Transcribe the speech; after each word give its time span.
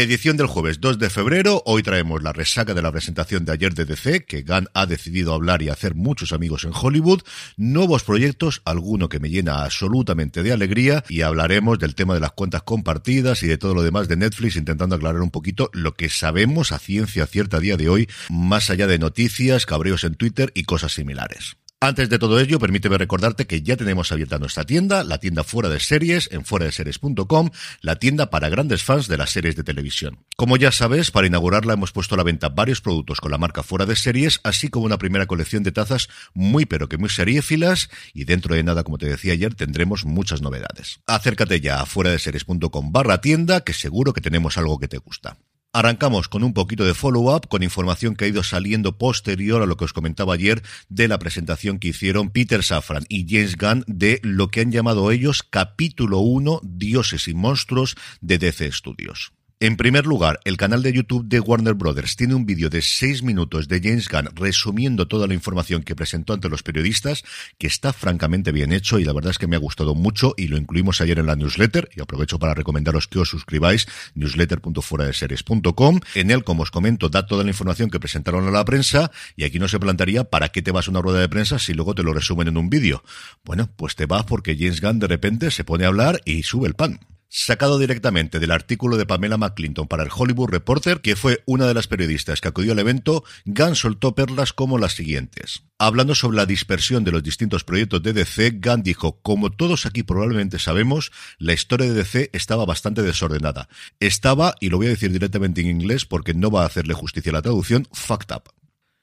Edición 0.00 0.36
del 0.36 0.46
jueves 0.46 0.80
2 0.80 1.00
de 1.00 1.10
febrero, 1.10 1.60
hoy 1.66 1.82
traemos 1.82 2.22
la 2.22 2.32
resaca 2.32 2.72
de 2.72 2.82
la 2.82 2.92
presentación 2.92 3.44
de 3.44 3.50
ayer 3.50 3.74
de 3.74 3.84
DC, 3.84 4.26
que 4.26 4.42
Gunn 4.42 4.68
ha 4.72 4.86
decidido 4.86 5.34
hablar 5.34 5.60
y 5.60 5.70
hacer 5.70 5.96
muchos 5.96 6.30
amigos 6.30 6.62
en 6.62 6.70
Hollywood, 6.72 7.22
nuevos 7.56 8.04
proyectos, 8.04 8.62
alguno 8.64 9.08
que 9.08 9.18
me 9.18 9.28
llena 9.28 9.64
absolutamente 9.64 10.44
de 10.44 10.52
alegría, 10.52 11.02
y 11.08 11.22
hablaremos 11.22 11.80
del 11.80 11.96
tema 11.96 12.14
de 12.14 12.20
las 12.20 12.30
cuentas 12.30 12.62
compartidas 12.62 13.42
y 13.42 13.48
de 13.48 13.58
todo 13.58 13.74
lo 13.74 13.82
demás 13.82 14.06
de 14.06 14.16
Netflix, 14.16 14.54
intentando 14.54 14.94
aclarar 14.94 15.20
un 15.20 15.32
poquito 15.32 15.68
lo 15.72 15.94
que 15.94 16.10
sabemos 16.10 16.70
a 16.70 16.78
ciencia 16.78 17.26
cierta 17.26 17.56
a 17.56 17.60
día 17.60 17.76
de 17.76 17.88
hoy, 17.88 18.08
más 18.30 18.70
allá 18.70 18.86
de 18.86 19.00
noticias, 19.00 19.66
cabreos 19.66 20.04
en 20.04 20.14
Twitter 20.14 20.52
y 20.54 20.62
cosas 20.62 20.92
similares. 20.92 21.56
Antes 21.80 22.08
de 22.08 22.18
todo 22.18 22.40
ello, 22.40 22.58
permíteme 22.58 22.98
recordarte 22.98 23.46
que 23.46 23.62
ya 23.62 23.76
tenemos 23.76 24.10
abierta 24.10 24.40
nuestra 24.40 24.64
tienda, 24.64 25.04
la 25.04 25.18
tienda 25.18 25.44
fuera 25.44 25.68
de 25.68 25.78
series, 25.78 26.28
en 26.32 26.44
fuera 26.44 26.66
de 26.66 26.72
series.com, 26.72 27.50
la 27.82 28.00
tienda 28.00 28.30
para 28.30 28.48
grandes 28.48 28.82
fans 28.82 29.06
de 29.06 29.16
las 29.16 29.30
series 29.30 29.54
de 29.54 29.62
televisión. 29.62 30.26
Como 30.36 30.56
ya 30.56 30.72
sabes, 30.72 31.12
para 31.12 31.28
inaugurarla 31.28 31.74
hemos 31.74 31.92
puesto 31.92 32.16
a 32.16 32.18
la 32.18 32.24
venta 32.24 32.48
varios 32.48 32.80
productos 32.80 33.20
con 33.20 33.30
la 33.30 33.38
marca 33.38 33.62
fuera 33.62 33.86
de 33.86 33.94
series, 33.94 34.40
así 34.42 34.70
como 34.70 34.86
una 34.86 34.98
primera 34.98 35.26
colección 35.26 35.62
de 35.62 35.70
tazas 35.70 36.08
muy 36.34 36.66
pero 36.66 36.88
que 36.88 36.98
muy 36.98 37.10
seriéfilas, 37.10 37.90
y 38.12 38.24
dentro 38.24 38.56
de 38.56 38.64
nada, 38.64 38.82
como 38.82 38.98
te 38.98 39.06
decía 39.06 39.34
ayer, 39.34 39.54
tendremos 39.54 40.04
muchas 40.04 40.42
novedades. 40.42 40.98
Acércate 41.06 41.60
ya 41.60 41.80
a 41.80 41.86
fuera 41.86 42.10
de 42.10 42.18
series.com 42.18 42.90
barra 42.90 43.20
tienda, 43.20 43.60
que 43.60 43.72
seguro 43.72 44.12
que 44.12 44.20
tenemos 44.20 44.58
algo 44.58 44.80
que 44.80 44.88
te 44.88 44.98
gusta. 44.98 45.38
Arrancamos 45.78 46.26
con 46.26 46.42
un 46.42 46.54
poquito 46.54 46.84
de 46.84 46.92
follow-up, 46.92 47.46
con 47.46 47.62
información 47.62 48.16
que 48.16 48.24
ha 48.24 48.28
ido 48.28 48.42
saliendo 48.42 48.98
posterior 48.98 49.62
a 49.62 49.66
lo 49.66 49.76
que 49.76 49.84
os 49.84 49.92
comentaba 49.92 50.34
ayer 50.34 50.60
de 50.88 51.06
la 51.06 51.20
presentación 51.20 51.78
que 51.78 51.86
hicieron 51.86 52.30
Peter 52.30 52.64
Safran 52.64 53.04
y 53.08 53.28
James 53.28 53.56
Gunn 53.56 53.84
de 53.86 54.18
lo 54.24 54.48
que 54.48 54.62
han 54.62 54.72
llamado 54.72 55.12
ellos 55.12 55.44
capítulo 55.48 56.18
1 56.18 56.62
Dioses 56.64 57.28
y 57.28 57.34
Monstruos 57.34 57.94
de 58.20 58.38
DC 58.38 58.72
Studios. 58.72 59.37
En 59.60 59.76
primer 59.76 60.06
lugar, 60.06 60.38
el 60.44 60.56
canal 60.56 60.84
de 60.84 60.92
YouTube 60.92 61.26
de 61.26 61.40
Warner 61.40 61.74
Brothers 61.74 62.14
tiene 62.14 62.36
un 62.36 62.46
vídeo 62.46 62.70
de 62.70 62.80
seis 62.80 63.24
minutos 63.24 63.66
de 63.66 63.80
James 63.82 64.08
Gunn 64.08 64.28
resumiendo 64.36 65.08
toda 65.08 65.26
la 65.26 65.34
información 65.34 65.82
que 65.82 65.96
presentó 65.96 66.32
ante 66.32 66.48
los 66.48 66.62
periodistas, 66.62 67.24
que 67.58 67.66
está 67.66 67.92
francamente 67.92 68.52
bien 68.52 68.72
hecho 68.72 69.00
y 69.00 69.04
la 69.04 69.12
verdad 69.12 69.32
es 69.32 69.38
que 69.38 69.48
me 69.48 69.56
ha 69.56 69.58
gustado 69.58 69.96
mucho 69.96 70.32
y 70.36 70.46
lo 70.46 70.58
incluimos 70.58 71.00
ayer 71.00 71.18
en 71.18 71.26
la 71.26 71.34
newsletter 71.34 71.90
y 71.96 72.00
aprovecho 72.00 72.38
para 72.38 72.54
recomendaros 72.54 73.08
que 73.08 73.18
os 73.18 73.30
suscribáis 73.30 73.88
newsletter.fueradeseries.com. 74.14 76.00
En 76.14 76.30
él, 76.30 76.44
como 76.44 76.62
os 76.62 76.70
comento, 76.70 77.08
da 77.08 77.26
toda 77.26 77.42
la 77.42 77.50
información 77.50 77.90
que 77.90 77.98
presentaron 77.98 78.46
a 78.46 78.52
la 78.52 78.64
prensa 78.64 79.10
y 79.34 79.42
aquí 79.42 79.58
no 79.58 79.66
se 79.66 79.80
plantearía 79.80 80.22
para 80.22 80.50
qué 80.50 80.62
te 80.62 80.70
vas 80.70 80.86
a 80.86 80.92
una 80.92 81.02
rueda 81.02 81.18
de 81.18 81.28
prensa 81.28 81.58
si 81.58 81.74
luego 81.74 81.96
te 81.96 82.04
lo 82.04 82.14
resumen 82.14 82.46
en 82.46 82.58
un 82.58 82.70
vídeo. 82.70 83.02
Bueno, 83.44 83.68
pues 83.74 83.96
te 83.96 84.06
vas 84.06 84.22
porque 84.22 84.56
James 84.56 84.80
Gunn 84.80 85.00
de 85.00 85.08
repente 85.08 85.50
se 85.50 85.64
pone 85.64 85.84
a 85.84 85.88
hablar 85.88 86.20
y 86.24 86.44
sube 86.44 86.68
el 86.68 86.74
pan. 86.74 87.00
Sacado 87.30 87.78
directamente 87.78 88.40
del 88.40 88.50
artículo 88.50 88.96
de 88.96 89.04
Pamela 89.04 89.36
McClinton 89.36 89.86
para 89.86 90.02
el 90.02 90.08
Hollywood 90.14 90.48
Reporter, 90.48 91.02
que 91.02 91.14
fue 91.14 91.42
una 91.44 91.66
de 91.66 91.74
las 91.74 91.86
periodistas 91.86 92.40
que 92.40 92.48
acudió 92.48 92.72
al 92.72 92.78
evento, 92.78 93.22
Gunn 93.44 93.76
soltó 93.76 94.14
perlas 94.14 94.54
como 94.54 94.78
las 94.78 94.94
siguientes. 94.94 95.62
Hablando 95.78 96.14
sobre 96.14 96.38
la 96.38 96.46
dispersión 96.46 97.04
de 97.04 97.12
los 97.12 97.22
distintos 97.22 97.64
proyectos 97.64 98.02
de 98.02 98.14
DC, 98.14 98.58
Gunn 98.62 98.82
dijo, 98.82 99.20
como 99.20 99.50
todos 99.50 99.84
aquí 99.84 100.02
probablemente 100.02 100.58
sabemos, 100.58 101.12
la 101.36 101.52
historia 101.52 101.88
de 101.88 101.94
DC 101.94 102.30
estaba 102.32 102.64
bastante 102.64 103.02
desordenada. 103.02 103.68
Estaba, 104.00 104.54
y 104.58 104.70
lo 104.70 104.78
voy 104.78 104.86
a 104.86 104.90
decir 104.90 105.12
directamente 105.12 105.60
en 105.60 105.68
inglés 105.68 106.06
porque 106.06 106.32
no 106.32 106.50
va 106.50 106.62
a 106.62 106.66
hacerle 106.66 106.94
justicia 106.94 107.30
la 107.30 107.42
traducción, 107.42 107.86
fucked 107.92 108.34
up 108.34 108.57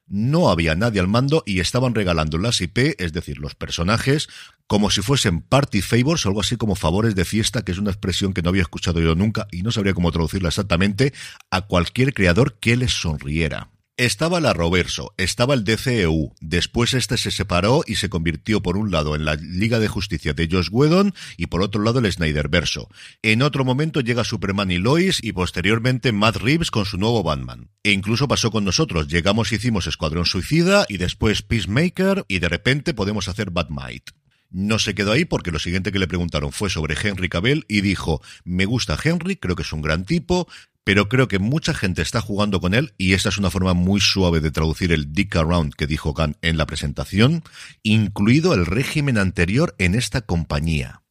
no 0.08 0.50
había 0.50 0.76
nadie 0.76 1.00
al 1.00 1.08
mando 1.08 1.44
y 1.46 1.60
estaban 1.60 1.96
regalando 1.96 2.38
las 2.38 2.62
IP, 2.62 2.96
es 3.00 3.14
decir, 3.14 3.40
los 3.40 3.56
personajes, 3.56 4.30
como 4.68 4.90
si 4.90 5.02
fuesen 5.02 5.42
party 5.42 5.82
favors 5.82 6.26
o 6.26 6.30
algo 6.30 6.42
así 6.42 6.58
como 6.58 6.76
favores 6.76 7.16
de 7.16 7.26
fiesta, 7.26 7.64
que 7.64 7.72
es 7.72 7.78
una 7.78 7.92
expresión 7.92 8.34
que 8.34 8.42
no 8.42 8.50
había 8.50 8.64
escuchado 8.64 9.00
yo 9.00 9.16
nunca 9.16 9.48
y 9.52 9.62
no 9.62 9.72
sabría 9.72 9.94
cómo 9.94 10.12
traducirla 10.12 10.50
exactamente, 10.50 11.14
a 11.52 11.62
cualquier 11.62 12.14
creador 12.14 12.60
que 12.60 12.76
les 12.76 12.94
sonriera. 12.94 13.70
Estaba 13.98 14.42
la 14.42 14.52
Roverso, 14.52 15.14
estaba 15.16 15.54
el 15.54 15.64
DCEU, 15.64 16.34
después 16.42 16.94
este 16.94 17.18
se 17.18 17.32
separó 17.32 17.82
y 17.88 17.96
se 17.96 18.10
convirtió 18.10 18.62
por 18.62 18.76
un 18.76 18.92
lado 18.92 19.16
en 19.16 19.24
la 19.24 19.36
Liga 19.36 19.80
de 19.80 19.88
Justicia 19.88 20.34
de 20.34 20.50
Josh 20.52 20.68
Whedon 20.70 21.14
y 21.38 21.46
por 21.46 21.62
otro 21.62 21.82
lado 21.82 22.00
el 22.00 22.12
Snyderverso. 22.12 22.90
En 23.22 23.42
otro 23.42 23.64
momento 23.64 24.02
llega 24.02 24.26
Superman 24.26 24.70
y 24.70 24.80
Lois 24.80 25.24
y 25.24 25.32
posteriormente 25.32 26.12
Matt 26.12 26.36
Reeves 26.36 26.72
con 26.72 26.84
su 26.84 26.98
nuevo 26.98 27.24
Batman. 27.24 27.70
E 27.84 27.94
incluso 27.94 28.28
pasó 28.28 28.52
con 28.52 28.66
nosotros, 28.66 29.08
llegamos 29.08 29.54
y 29.54 29.56
hicimos 29.56 29.88
Escuadrón 29.88 30.26
Suicida 30.26 30.86
y 30.90 30.98
después 30.98 31.42
Peacemaker 31.42 32.26
y 32.28 32.40
de 32.40 32.50
repente 32.50 32.94
podemos 32.94 33.30
hacer 33.30 33.50
Batmite. 33.50 34.12
No 34.52 34.78
se 34.78 34.94
quedó 34.94 35.14
ahí 35.14 35.24
porque 35.26 35.52
lo 35.52 35.60
siguiente 35.60 35.92
que 35.94 36.00
le 36.00 36.08
preguntaron 36.08 36.52
fue 36.52 36.70
sobre 36.70 36.96
Henry 37.02 37.30
Cavill 37.30 37.66
y 37.68 37.80
dijo, 37.80 38.22
me 38.44 38.66
gusta 38.66 38.98
Henry, 39.02 39.38
creo 39.38 39.56
que 39.56 39.64
es 39.64 39.74
un 39.74 39.82
gran 39.82 40.06
tipo, 40.06 40.48
pero 40.86 41.10
creo 41.10 41.28
que 41.28 41.40
mucha 41.40 41.74
gente 41.74 42.02
está 42.02 42.22
jugando 42.22 42.62
con 42.62 42.74
él 42.74 42.94
y 42.98 43.14
esta 43.14 43.30
es 43.30 43.38
una 43.38 43.50
forma 43.50 43.74
muy 43.74 44.00
suave 44.00 44.40
de 44.40 44.52
traducir 44.52 44.94
el 44.94 45.12
dick 45.12 45.36
around 45.36 45.74
que 45.74 45.88
dijo 45.88 46.14
Khan 46.14 46.38
en 46.42 46.58
la 46.58 46.68
presentación, 46.68 47.44
incluido 47.84 48.54
el 48.54 48.66
régimen 48.66 49.18
anterior 49.18 49.76
en 49.80 49.96
esta 49.96 50.22
compañía. 50.22 51.02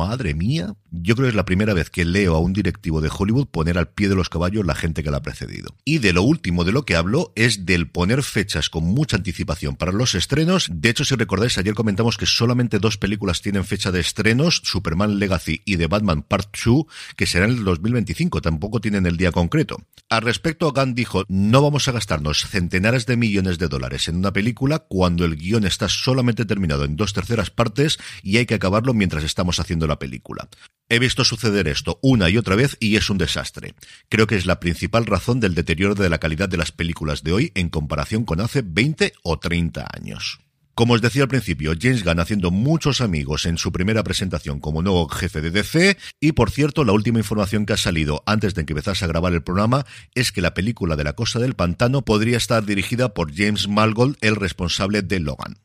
Madre 0.00 0.32
mía, 0.32 0.76
yo 0.90 1.14
creo 1.14 1.26
que 1.26 1.28
es 1.28 1.34
la 1.34 1.44
primera 1.44 1.74
vez 1.74 1.90
que 1.90 2.06
leo 2.06 2.34
a 2.34 2.40
un 2.40 2.54
directivo 2.54 3.02
de 3.02 3.10
Hollywood 3.14 3.48
poner 3.48 3.76
al 3.76 3.88
pie 3.88 4.08
de 4.08 4.14
los 4.14 4.30
caballos 4.30 4.64
la 4.64 4.74
gente 4.74 5.02
que 5.02 5.10
la 5.10 5.18
ha 5.18 5.22
precedido. 5.22 5.76
Y 5.84 5.98
de 5.98 6.14
lo 6.14 6.22
último 6.22 6.64
de 6.64 6.72
lo 6.72 6.86
que 6.86 6.96
hablo 6.96 7.34
es 7.36 7.66
del 7.66 7.86
poner 7.86 8.22
fechas 8.22 8.70
con 8.70 8.84
mucha 8.84 9.18
anticipación 9.18 9.76
para 9.76 9.92
los 9.92 10.14
estrenos. 10.14 10.68
De 10.72 10.88
hecho, 10.88 11.04
si 11.04 11.16
recordáis, 11.16 11.58
ayer 11.58 11.74
comentamos 11.74 12.16
que 12.16 12.24
solamente 12.24 12.78
dos 12.78 12.96
películas 12.96 13.42
tienen 13.42 13.66
fecha 13.66 13.92
de 13.92 14.00
estrenos, 14.00 14.62
Superman 14.64 15.18
Legacy 15.18 15.60
y 15.66 15.76
The 15.76 15.86
Batman 15.86 16.22
Part 16.22 16.56
2, 16.64 16.86
que 17.14 17.26
serán 17.26 17.50
en 17.50 17.58
el 17.58 17.64
2025, 17.64 18.40
tampoco 18.40 18.80
tienen 18.80 19.04
el 19.04 19.18
día 19.18 19.32
concreto. 19.32 19.76
Al 20.08 20.22
respecto, 20.22 20.72
Gunn 20.72 20.94
dijo, 20.94 21.24
no 21.28 21.60
vamos 21.60 21.88
a 21.88 21.92
gastarnos 21.92 22.46
centenares 22.48 23.04
de 23.04 23.18
millones 23.18 23.58
de 23.58 23.68
dólares 23.68 24.08
en 24.08 24.16
una 24.16 24.32
película 24.32 24.78
cuando 24.78 25.26
el 25.26 25.36
guion 25.36 25.66
está 25.66 25.90
solamente 25.90 26.46
terminado 26.46 26.84
en 26.84 26.96
dos 26.96 27.12
terceras 27.12 27.50
partes 27.50 27.98
y 28.22 28.38
hay 28.38 28.46
que 28.46 28.54
acabarlo 28.54 28.94
mientras 28.94 29.24
estamos 29.24 29.60
haciendo 29.60 29.89
la 29.90 29.98
película. 29.98 30.48
He 30.88 30.98
visto 30.98 31.24
suceder 31.24 31.68
esto 31.68 32.00
una 32.02 32.28
y 32.30 32.36
otra 32.36 32.56
vez 32.56 32.76
y 32.80 32.96
es 32.96 33.10
un 33.10 33.18
desastre. 33.18 33.74
Creo 34.08 34.26
que 34.26 34.36
es 34.36 34.44
la 34.44 34.58
principal 34.58 35.06
razón 35.06 35.38
del 35.38 35.54
deterioro 35.54 35.94
de 35.94 36.10
la 36.10 36.18
calidad 36.18 36.48
de 36.48 36.56
las 36.56 36.72
películas 36.72 37.22
de 37.22 37.32
hoy 37.32 37.52
en 37.54 37.68
comparación 37.68 38.24
con 38.24 38.40
hace 38.40 38.62
20 38.62 39.12
o 39.22 39.38
30 39.38 39.86
años. 39.94 40.40
Como 40.74 40.94
os 40.94 41.02
decía 41.02 41.22
al 41.22 41.28
principio, 41.28 41.74
James 41.78 42.04
Gunn 42.04 42.20
haciendo 42.20 42.50
muchos 42.50 43.00
amigos 43.00 43.44
en 43.44 43.58
su 43.58 43.70
primera 43.70 44.02
presentación 44.02 44.60
como 44.60 44.82
nuevo 44.82 45.08
jefe 45.08 45.42
de 45.42 45.50
DC 45.50 45.96
y 46.20 46.32
por 46.32 46.50
cierto 46.50 46.84
la 46.84 46.92
última 46.92 47.18
información 47.18 47.66
que 47.66 47.74
ha 47.74 47.76
salido 47.76 48.22
antes 48.26 48.54
de 48.54 48.64
que 48.64 48.72
empezase 48.72 49.04
a 49.04 49.08
grabar 49.08 49.32
el 49.32 49.42
programa 49.42 49.84
es 50.14 50.32
que 50.32 50.40
la 50.40 50.54
película 50.54 50.96
de 50.96 51.04
la 51.04 51.12
Costa 51.12 51.38
del 51.38 51.54
Pantano 51.54 52.02
podría 52.02 52.38
estar 52.38 52.64
dirigida 52.64 53.14
por 53.14 53.32
James 53.32 53.68
Malgold, 53.68 54.16
el 54.22 54.36
responsable 54.36 55.02
de 55.02 55.20
Logan. 55.20 55.58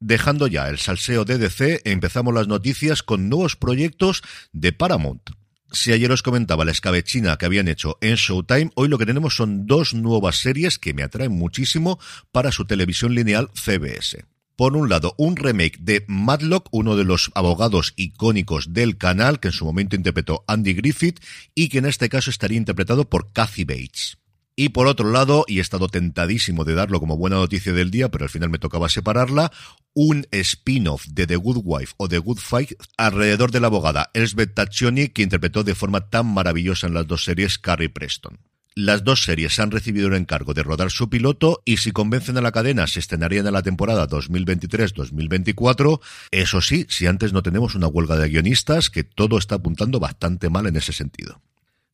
Dejando 0.00 0.46
ya 0.46 0.68
el 0.68 0.78
salseo 0.78 1.24
de 1.24 1.38
DC, 1.38 1.80
empezamos 1.84 2.32
las 2.32 2.46
noticias 2.46 3.02
con 3.02 3.28
nuevos 3.28 3.56
proyectos 3.56 4.22
de 4.52 4.72
Paramount. 4.72 5.30
Si 5.72 5.92
ayer 5.92 6.10
os 6.12 6.22
comentaba 6.22 6.64
la 6.64 6.70
escabechina 6.70 7.36
que 7.36 7.46
habían 7.46 7.68
hecho 7.68 7.98
en 8.00 8.14
Showtime, 8.14 8.70
hoy 8.76 8.88
lo 8.88 8.96
que 8.96 9.06
tenemos 9.06 9.36
son 9.36 9.66
dos 9.66 9.94
nuevas 9.94 10.36
series 10.36 10.78
que 10.78 10.94
me 10.94 11.02
atraen 11.02 11.32
muchísimo 11.32 11.98
para 12.32 12.52
su 12.52 12.64
televisión 12.64 13.14
lineal 13.14 13.50
CBS. 13.54 14.24
Por 14.56 14.76
un 14.76 14.88
lado, 14.88 15.14
un 15.18 15.36
remake 15.36 15.78
de 15.78 16.04
Madlock, 16.08 16.68
uno 16.72 16.96
de 16.96 17.04
los 17.04 17.30
abogados 17.34 17.92
icónicos 17.96 18.72
del 18.72 18.98
canal, 18.98 19.40
que 19.40 19.48
en 19.48 19.52
su 19.52 19.64
momento 19.64 19.94
interpretó 19.94 20.44
Andy 20.48 20.74
Griffith, 20.74 21.20
y 21.54 21.68
que 21.68 21.78
en 21.78 21.86
este 21.86 22.08
caso 22.08 22.30
estaría 22.30 22.58
interpretado 22.58 23.08
por 23.08 23.32
Kathy 23.32 23.64
Bates. 23.64 24.17
Y 24.60 24.70
por 24.70 24.88
otro 24.88 25.12
lado, 25.12 25.44
y 25.46 25.58
he 25.58 25.60
estado 25.60 25.86
tentadísimo 25.86 26.64
de 26.64 26.74
darlo 26.74 26.98
como 26.98 27.16
buena 27.16 27.36
noticia 27.36 27.72
del 27.72 27.92
día, 27.92 28.08
pero 28.08 28.24
al 28.24 28.28
final 28.28 28.50
me 28.50 28.58
tocaba 28.58 28.88
separarla, 28.88 29.52
un 29.94 30.26
spin-off 30.32 31.06
de 31.06 31.28
The 31.28 31.36
Good 31.36 31.60
Wife 31.62 31.94
o 31.96 32.08
The 32.08 32.18
Good 32.18 32.38
Fight 32.38 32.72
alrededor 32.96 33.52
de 33.52 33.60
la 33.60 33.68
abogada 33.68 34.10
Elsbeth 34.14 34.54
Taccioni, 34.54 35.10
que 35.10 35.22
interpretó 35.22 35.62
de 35.62 35.76
forma 35.76 36.10
tan 36.10 36.26
maravillosa 36.26 36.88
en 36.88 36.94
las 36.94 37.06
dos 37.06 37.22
series 37.22 37.56
Carrie 37.56 37.88
Preston. 37.88 38.40
Las 38.74 39.04
dos 39.04 39.22
series 39.22 39.56
han 39.60 39.70
recibido 39.70 40.08
el 40.08 40.14
encargo 40.14 40.54
de 40.54 40.64
rodar 40.64 40.90
su 40.90 41.08
piloto 41.08 41.62
y 41.64 41.76
si 41.76 41.92
convencen 41.92 42.36
a 42.36 42.40
la 42.40 42.50
cadena 42.50 42.88
se 42.88 42.98
estrenarían 42.98 43.46
en 43.46 43.52
la 43.52 43.62
temporada 43.62 44.08
2023-2024. 44.08 46.00
Eso 46.32 46.60
sí, 46.62 46.84
si 46.88 47.06
antes 47.06 47.32
no 47.32 47.44
tenemos 47.44 47.76
una 47.76 47.86
huelga 47.86 48.16
de 48.16 48.28
guionistas, 48.28 48.90
que 48.90 49.04
todo 49.04 49.38
está 49.38 49.54
apuntando 49.54 50.00
bastante 50.00 50.50
mal 50.50 50.66
en 50.66 50.74
ese 50.74 50.92
sentido. 50.92 51.40